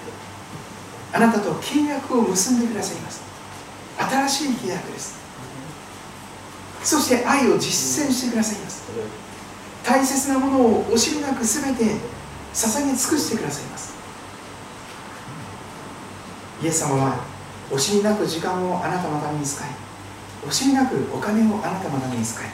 [1.13, 3.32] あなたと契約を結んでくださいます。
[4.11, 5.21] 新しい契約です。
[6.83, 8.83] そして愛を実践してくださいます。
[9.85, 11.85] 大切なものを惜しみなく全て
[12.55, 13.95] 捧げ尽くしてくださいます。
[16.63, 17.25] イエス様は
[17.71, 19.69] 惜しみなく時間をあなたのために使い
[20.47, 22.47] 惜しみなくお金をあなたのために使い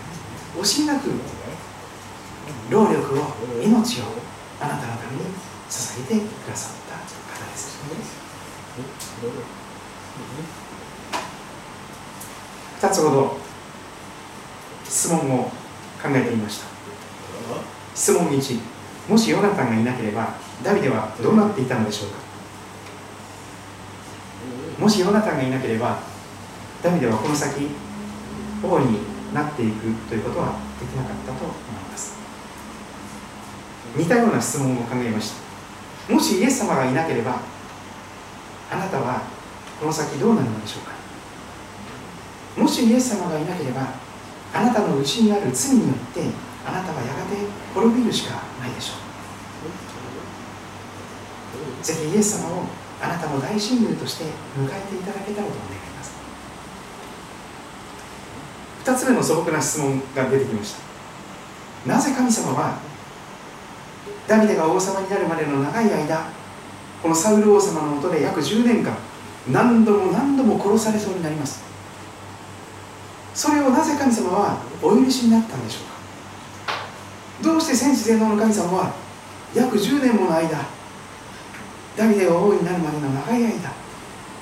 [0.57, 1.11] 惜しみなく
[2.71, 4.05] 労力を命を
[4.61, 5.25] あなたのために
[5.69, 7.79] 捧げてくださった方です。
[12.81, 13.37] 2つほど
[14.85, 15.51] 質問を考
[16.11, 16.67] えてみました。
[17.95, 18.61] 質問1
[19.09, 22.19] もしヨナタンがいなければダビデはどうなっていたのでしょうか？
[24.81, 25.99] もしヨナタンがいなければ
[26.83, 27.67] ダビデはこの先
[28.63, 29.01] 王に
[29.35, 31.55] なっていくということはできなかったと思い
[31.91, 32.17] ます。
[33.97, 35.33] 似たような質問を考えまし
[36.07, 36.15] た。
[36.15, 37.41] もしイエス様がいなければ
[38.71, 39.23] あなたは
[39.81, 40.98] この先どうなるのでしょうか？
[42.59, 43.95] もしイエス様がいなければ
[44.53, 46.23] あなたのうちにある罪によって
[46.67, 47.37] あなたはやがて
[47.75, 48.99] 滅びるしかないでしょう。
[51.85, 52.65] ぜひイエス様を
[53.01, 54.29] あなたの大親友として迎
[54.67, 56.13] えていただけたらと願います。
[58.85, 60.75] 2つ目の素朴な質問が出てきまし
[61.87, 61.95] た。
[61.95, 62.79] なぜ神様は
[64.27, 66.29] ダビデが王様になるまでの長い間
[67.03, 68.97] このサウル王様のもとで約10年間
[69.51, 71.68] 何度も何度も殺されそうになります。
[73.39, 75.87] それをなぜ神様はお許しになったんでしょう
[76.67, 76.75] か？
[77.41, 78.93] どうして戦士全能の神様は
[79.55, 80.59] 約10年もの間
[81.97, 83.71] ダビデが王になるまでの長い間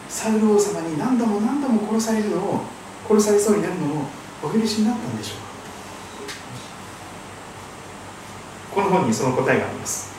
[0.09, 2.63] サウル王様に何度も何度も殺されるのを
[3.07, 4.07] 殺されそうになるのを
[4.43, 5.37] お許しになったんでしょう
[8.75, 8.81] か？
[8.81, 10.17] この本にその答えがあります。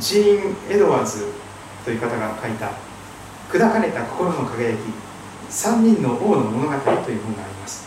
[0.00, 1.28] ジーン・エドワーズ
[1.84, 2.72] という方が書いた
[3.48, 5.09] 「砕かれた心の輝き。
[5.50, 6.72] 三人の王の物語」
[7.04, 7.86] という本があります。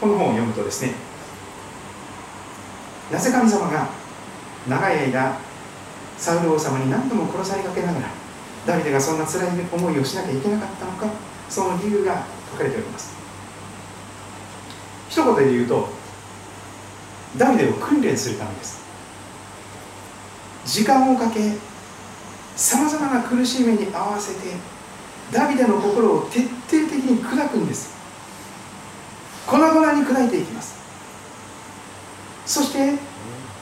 [0.00, 0.94] この本を読むとですね
[3.12, 3.86] なぜ神様が
[4.68, 5.36] 長い間
[6.18, 8.08] サウル王様に何度も殺されかけながら
[8.66, 11.06] ダビデがそんな辛い思いをしなきゃいけなかったのか
[11.48, 13.12] その理由が書かれております。
[15.08, 15.88] 一言で言うと
[17.36, 18.82] ダビデを訓練するためです。
[20.64, 21.52] 時間をかけ
[22.56, 24.56] さまざまな苦しみに合わせて
[25.32, 27.92] ダビデの心を徹底的に砕くんです。
[29.46, 30.74] 粉々に砕いていきます。
[32.44, 32.98] そして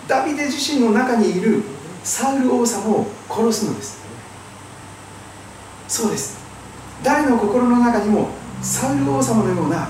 [0.08, 1.62] ダビデ自身の中にいる
[2.02, 4.00] サウル王様を殺すのです。
[5.86, 6.40] そうです。
[7.02, 8.30] 誰の心の中にも
[8.62, 9.88] サウル王様のような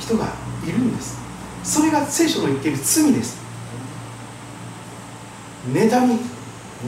[0.00, 0.32] 人が
[0.66, 1.18] いるんです。
[1.62, 3.40] それが聖書の言っている罪です。
[5.72, 6.18] 妬み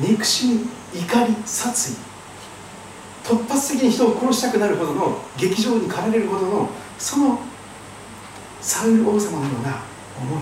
[0.03, 1.97] 憎しみ怒り殺意。
[3.24, 6.68] 突発的に人を殺したくなるほどの劇場に駆られるほどの
[6.99, 7.38] その
[8.61, 9.80] サウル王様のような
[10.20, 10.40] 思い。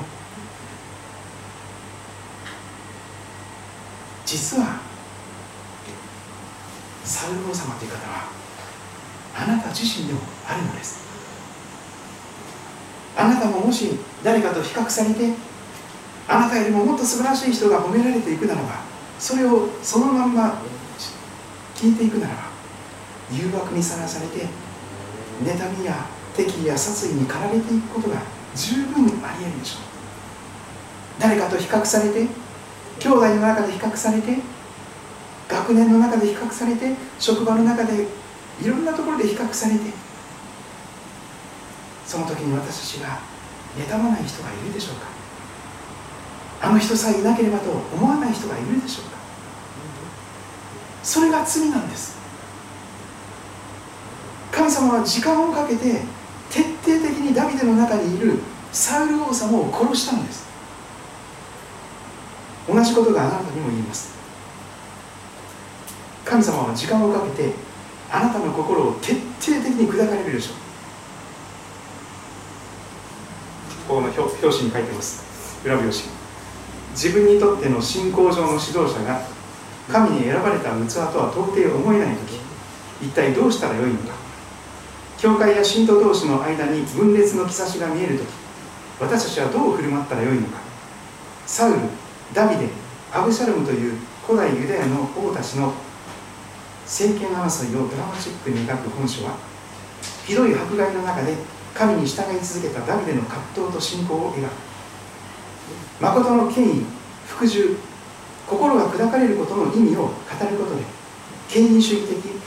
[4.26, 4.80] 実は
[7.05, 8.28] サウル王様という方は
[9.36, 11.03] あなた自身でもあるのです。
[13.16, 13.90] あなたももし
[14.24, 15.32] 誰かと比較されて
[16.28, 18.91] あなたよりももっと素晴らしい人が褒められていくならば
[19.23, 20.59] それをそのまんま
[21.77, 22.43] 聞いていくならば
[23.31, 24.49] 誘惑にさらされて
[25.45, 26.07] 妬みや
[26.37, 28.16] 敵意や殺意に駆られていくことが
[28.57, 29.83] 十分ありえるでしょう。
[31.20, 32.27] 誰かと比較されて
[32.99, 34.39] 兄弟の中で比較されて
[35.49, 38.09] 学年の中で比較されて職場の中で
[38.61, 39.81] いろんなところで比較されて
[42.05, 43.20] その時に私たちが
[43.79, 45.12] 妬まない人がいるでしょうか。
[46.63, 49.19] あの人さえいなければと思わない人がいるでしょうか。
[51.03, 52.17] それが罪なんです。
[54.53, 56.03] 神様は時間をかけて
[56.51, 58.39] 徹底的にダビデの中にいる
[58.71, 60.47] サウル王様を殺したのです。
[62.69, 64.15] 同じことがあなたにも言います。
[66.25, 67.55] 神様は時間をかけて
[68.09, 70.55] あなたの心を徹底的に砕かれるでしょう。
[73.89, 75.25] ここの表表紙に書いてます。
[75.65, 76.22] 裏表紙。
[76.93, 79.26] 自分にとっての信仰上の指導者が
[79.90, 82.40] 神に選ばれた器とは到底思えない時
[83.03, 84.22] 一体どうしたらよいのか。
[85.18, 88.26] 教会や信徒同士の間に分裂の兆しが見える時
[89.01, 90.59] 私たちはどう振る舞ったらよいのか。
[91.47, 91.78] サウル
[92.34, 92.68] ダビデ
[93.12, 95.72] アブシャルムという古代ユダヤの王たちの
[96.84, 99.36] 政権争いをドラマチックに描く本書は
[100.26, 101.34] ひどい迫害の中で
[101.74, 104.72] 神に従い続けたダビデの葛藤と信仰を描く。
[106.01, 106.85] 誠の権威
[107.27, 107.77] 服従
[108.47, 110.83] 心が砕かれることの意味を語ることで
[111.49, 112.43] 権威主義的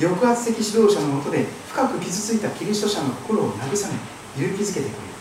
[0.00, 3.94] 抑圧的指導者のもとで深く傷ついたキリスト者の心を慰め
[4.36, 5.16] 勇気づけてくれる。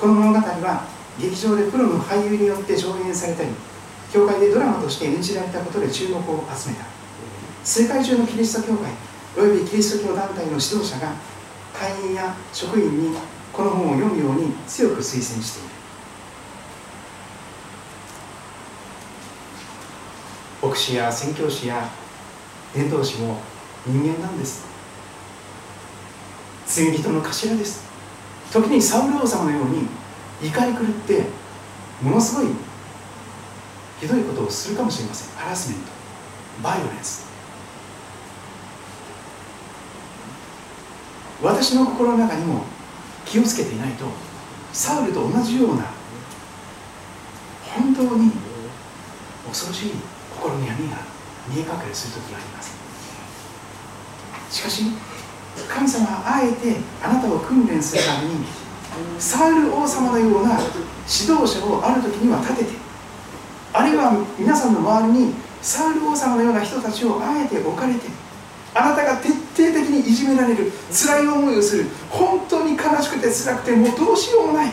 [0.00, 0.86] この物語は
[1.18, 3.48] 劇場でプロの俳優によって上演されたり
[4.12, 6.84] 教会でドラマとして演じられたことで注目を集めた。
[7.62, 8.90] 世界中のキリスト教会
[9.36, 11.14] およびキリスト教団体の指導者が
[11.72, 13.16] 会員や職員に
[13.52, 15.73] この本を読むように強く推薦している。
[20.74, 21.88] 牧師や宣教師や
[22.74, 23.38] 伝道師も
[23.86, 24.66] 人間なんです。
[26.66, 27.84] 罪人の頭です。
[28.52, 29.86] 時にサウル王様のように
[30.42, 31.22] 怒り狂って
[32.02, 32.46] ものすごい
[34.00, 35.36] ひどいことをするかもしれません。
[35.36, 35.86] ハラスメント。
[36.60, 37.24] バイオレンス。
[41.40, 42.64] 私の心の中にも
[43.24, 44.06] 気をつけていないと
[44.72, 45.84] サウルと同じような
[47.62, 48.32] 本当に
[49.46, 50.13] 恐ろしい
[50.44, 50.98] 心の闇が
[51.48, 52.76] 見え隠れする時があります。
[54.50, 54.84] しかし
[55.68, 58.44] 神様はあえてあなたを訓練するために
[59.18, 60.58] サウル王様のような
[61.08, 62.70] 指導者をある時には立てて
[63.72, 68.00] あるいは皆さんの周りにサウル王様のような人たちをあえて置かれて
[68.74, 74.72] あなたが徹底的にいじめられる辛い思いをする本当に悲しくて辛くてもうどうしようもない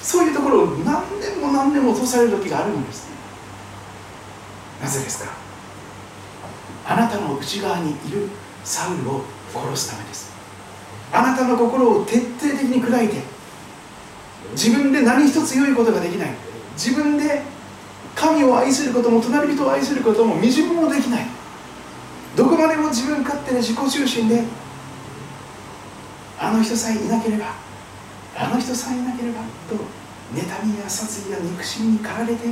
[0.00, 3.08] そういうところを何年も何年も落とされる時があるんです。
[3.10, 3.17] ね
[4.80, 5.32] なぜですか？
[6.86, 8.28] あなたの内側にいる
[8.64, 10.32] サウルを殺すためです。
[11.12, 13.22] あなたの心を徹底的に砕いて
[14.52, 16.30] 自分で何一つ良いことができない。
[16.74, 17.42] 自分で
[18.14, 21.26] 神を愛することも隣人を愛することもみじんもできない。
[22.36, 24.44] どこまでも自分勝手で自己中心で
[26.38, 27.54] あの人さえいなければ
[28.36, 29.74] あの人さえいなければと
[30.32, 32.48] 妬みや殺意や憎しみに駆られて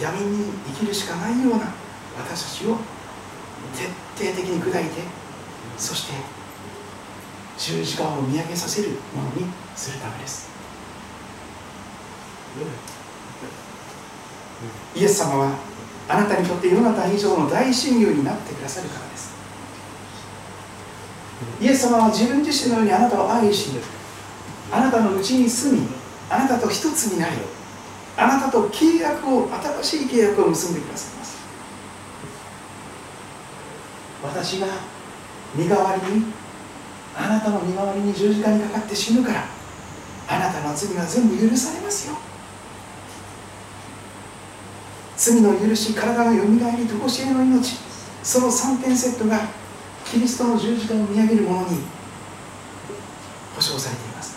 [0.00, 1.72] 闇に生きるしかないような
[2.18, 2.76] 私たちを
[3.74, 3.84] 徹
[4.24, 4.90] 底的に砕いて
[5.78, 6.14] そして
[7.58, 10.50] 十字架を見上げさせるものにするためです。
[14.94, 15.58] イエス様は
[16.08, 19.34] あなたにとってヨナタン以上の大親友になってくださるからです。
[21.60, 23.70] イエス様は自分自身のようにあなたを愛し
[24.72, 25.86] あなたのうちに住み
[26.30, 27.36] あなたと一つになり
[28.16, 29.48] あなたと契約を
[29.82, 31.36] 新しい契約を結んでくださいます。
[34.22, 34.66] 私が
[35.54, 36.24] 身代わりに
[37.14, 39.44] あなたの身代わりに十字架にかかって死ぬから
[40.28, 42.16] あなたの罪は全部許されますよ。
[45.16, 47.76] 罪の許し体のよみがえり常しえの命
[48.22, 49.40] その3点セットが
[50.04, 51.78] キリストの十字架を見上げるものに
[53.54, 54.36] 保証されています。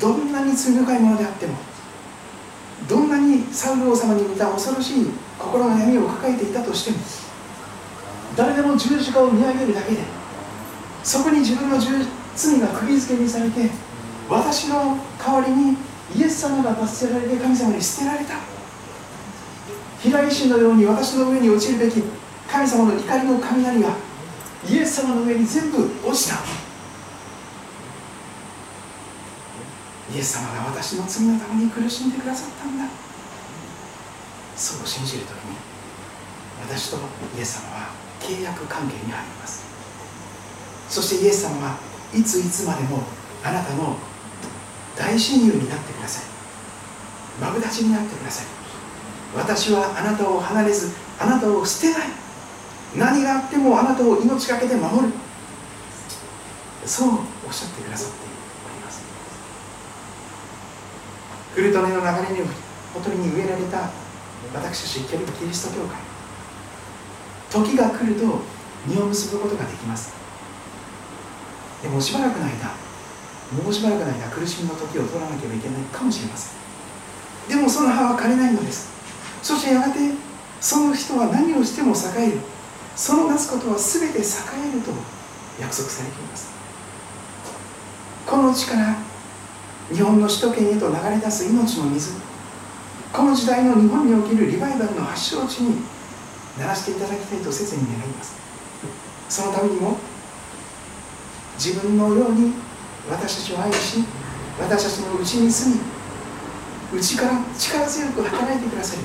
[0.00, 1.54] どんなに罪深いものであっても
[2.86, 5.06] どんなにサウル王様に似た恐ろしい
[5.38, 6.98] 心の闇を抱えていたとしても
[8.36, 9.98] 誰でも十字架を見上げるだけで
[11.02, 11.78] そこに自分の
[12.36, 13.68] 罪が釘付けにされて
[14.28, 15.76] 私の代わりに
[16.16, 18.34] イエス様が罰せられて神様に捨てられた。
[20.00, 22.02] 平石のように私の上に落ちるべき
[22.48, 23.96] 神様の怒りの雷が
[24.68, 26.67] イエス様の上に全部落ちた。
[30.14, 32.84] イエス様が私の罪のために苦しんでくださったんだ。
[34.56, 35.56] そう信じるときに
[36.62, 36.96] 私と
[37.36, 37.90] イエス様は
[38.20, 39.64] 契約関係に入ります。
[40.88, 41.76] そしてイエス様は
[42.14, 43.02] いついつまでも
[43.44, 43.96] あなたの
[44.96, 46.24] 大親友になってください。
[47.40, 48.46] マブダチになってください。
[49.36, 50.90] 私はあなたを離れず
[51.20, 52.08] あなたを捨てない。
[52.96, 55.12] 何があってもあなたを命かけて守る。
[56.86, 57.08] そう
[57.46, 59.02] おっしゃってくださっております
[61.58, 62.48] フルトネの流れに
[62.94, 63.90] ほとりに植えられた
[64.54, 65.98] 私たちキリスト教会。
[67.50, 68.42] 時が来ると
[68.86, 70.14] 実を結ぶことができます。
[71.82, 72.70] でもしばらくの間
[73.60, 77.48] もうしばらくの間苦しみの時を通らなければいけないかもしれません。
[77.48, 78.92] でもその葉は枯れないのです。
[79.42, 79.98] そしてやがて
[80.60, 82.38] その人は何をしても栄える。
[82.94, 84.92] そのなすことは全て栄えると
[85.60, 86.52] 約束されています。
[88.24, 89.07] この地から
[89.92, 92.12] 日本の首都圏へと流れ出す命の水。
[93.12, 95.82] この時代の日本におけるリバイバルの発祥地に
[96.58, 98.36] ならしていただきたいと切に願います。
[99.28, 99.96] そのためにも
[101.56, 102.52] 自分のように
[103.10, 104.04] 私たちを愛し
[104.60, 109.02] 私たちのうちに住み内から力強く働いてくださる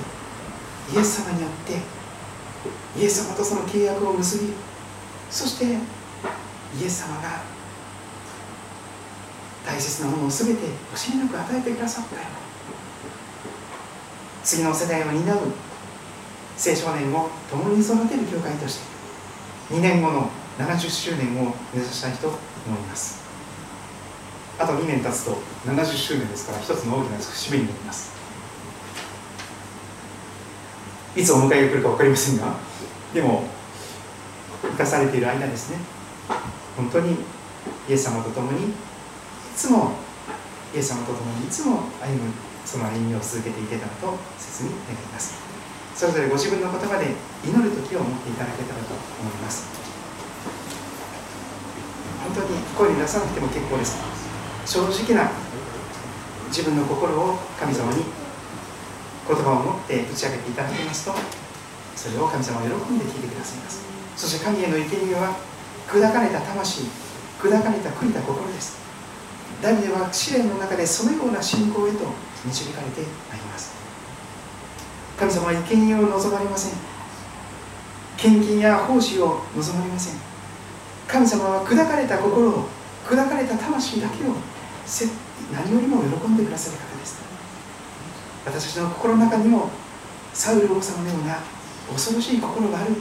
[0.95, 4.53] イエス様によってイエス様とその契約を結び
[5.29, 7.41] そしてイエス様が
[9.66, 12.22] 大切なものを全て惜しみなく与えてくださったよ。
[14.43, 22.38] 次の世代を担う青少年を共に育てる教会として2年後の70周年を目指したいと思
[22.78, 23.24] います。
[24.59, 28.14] あと2年経つと70周年ですから一つの大きな節目になります。
[31.16, 32.55] いつお迎えが来るか分かりませんが
[33.14, 33.43] でも
[34.64, 35.78] 生かされている間ですね。
[36.76, 37.14] 本当に
[37.88, 38.74] イエス様と共に
[39.56, 39.93] つも
[40.74, 42.34] イエス様と共にいつも歩む
[42.66, 45.36] その歩みを続けていけたらと切に願います。
[45.95, 47.14] それぞれご自分の言葉で
[47.45, 49.70] 祈る時を持っていただけたらと思います。
[52.24, 53.97] 本当に声に出さなくても結構です。
[54.66, 55.30] 正直な
[56.47, 58.04] 自分の心を神様に
[59.28, 61.14] 言葉を持って打ち上げていただきますと
[61.95, 63.84] それを神様は喜んで聞いてくださいます。
[64.16, 65.36] そして神への生贄は
[65.88, 66.84] 砕かれた魂
[67.39, 68.82] 砕かれた悔いた心です。
[69.64, 71.99] ダビデは試練の中でそのような信仰へと
[72.43, 72.99] 導かれて
[73.32, 73.74] まいります。
[75.18, 76.78] 神様は生贄を望まれません。
[78.18, 80.20] 献金や奉仕を望まれません。
[81.07, 82.68] 神様は砕かれた心を
[83.05, 84.36] 砕かれた魂だけを
[85.53, 87.22] 何よりも喜んでくださる方です。
[88.45, 89.70] 私たちの心の中にも
[90.34, 91.39] サウル王様のような
[91.89, 92.95] 恐ろしい心がある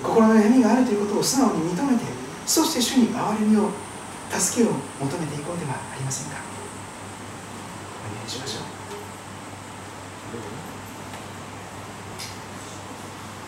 [0.00, 2.04] 心の闇があるということを素直に認めて
[2.46, 3.70] そして主に憐れみを
[4.30, 6.36] 助けを求めていこうではありませんか？
[8.10, 8.62] お願いしましょう。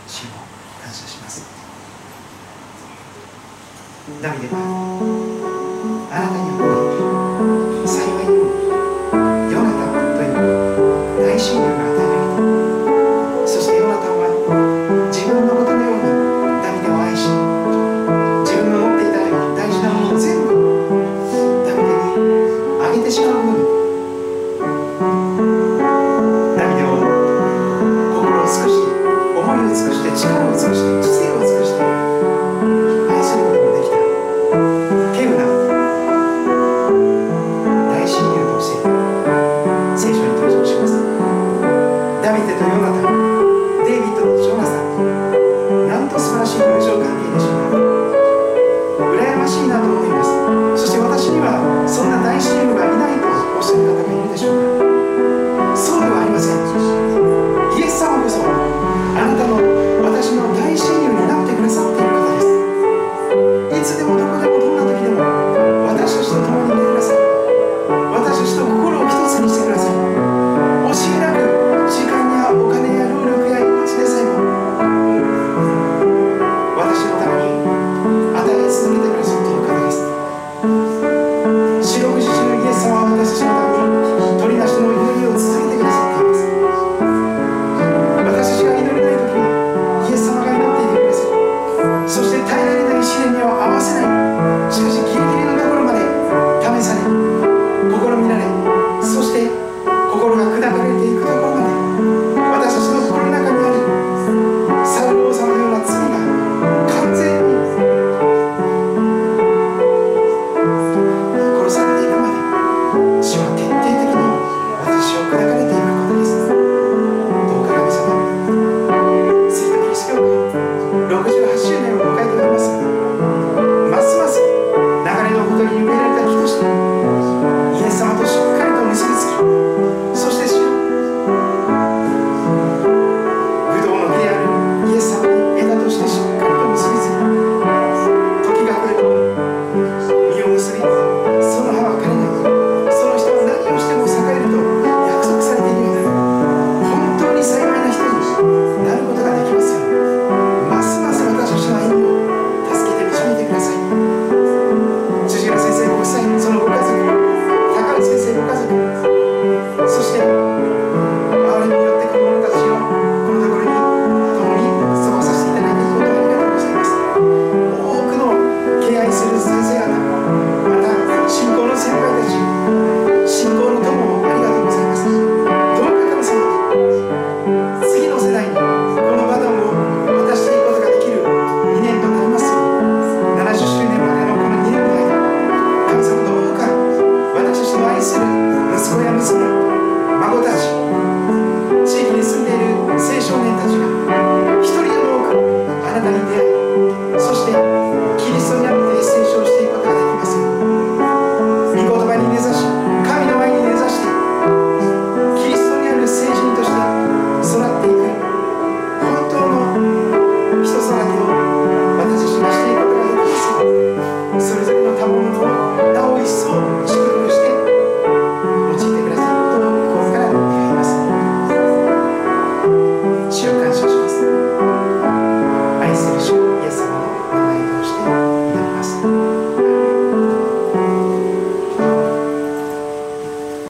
[0.09, 0.27] 主を
[0.83, 1.45] 感謝します。
[4.23, 5.26] ダビデは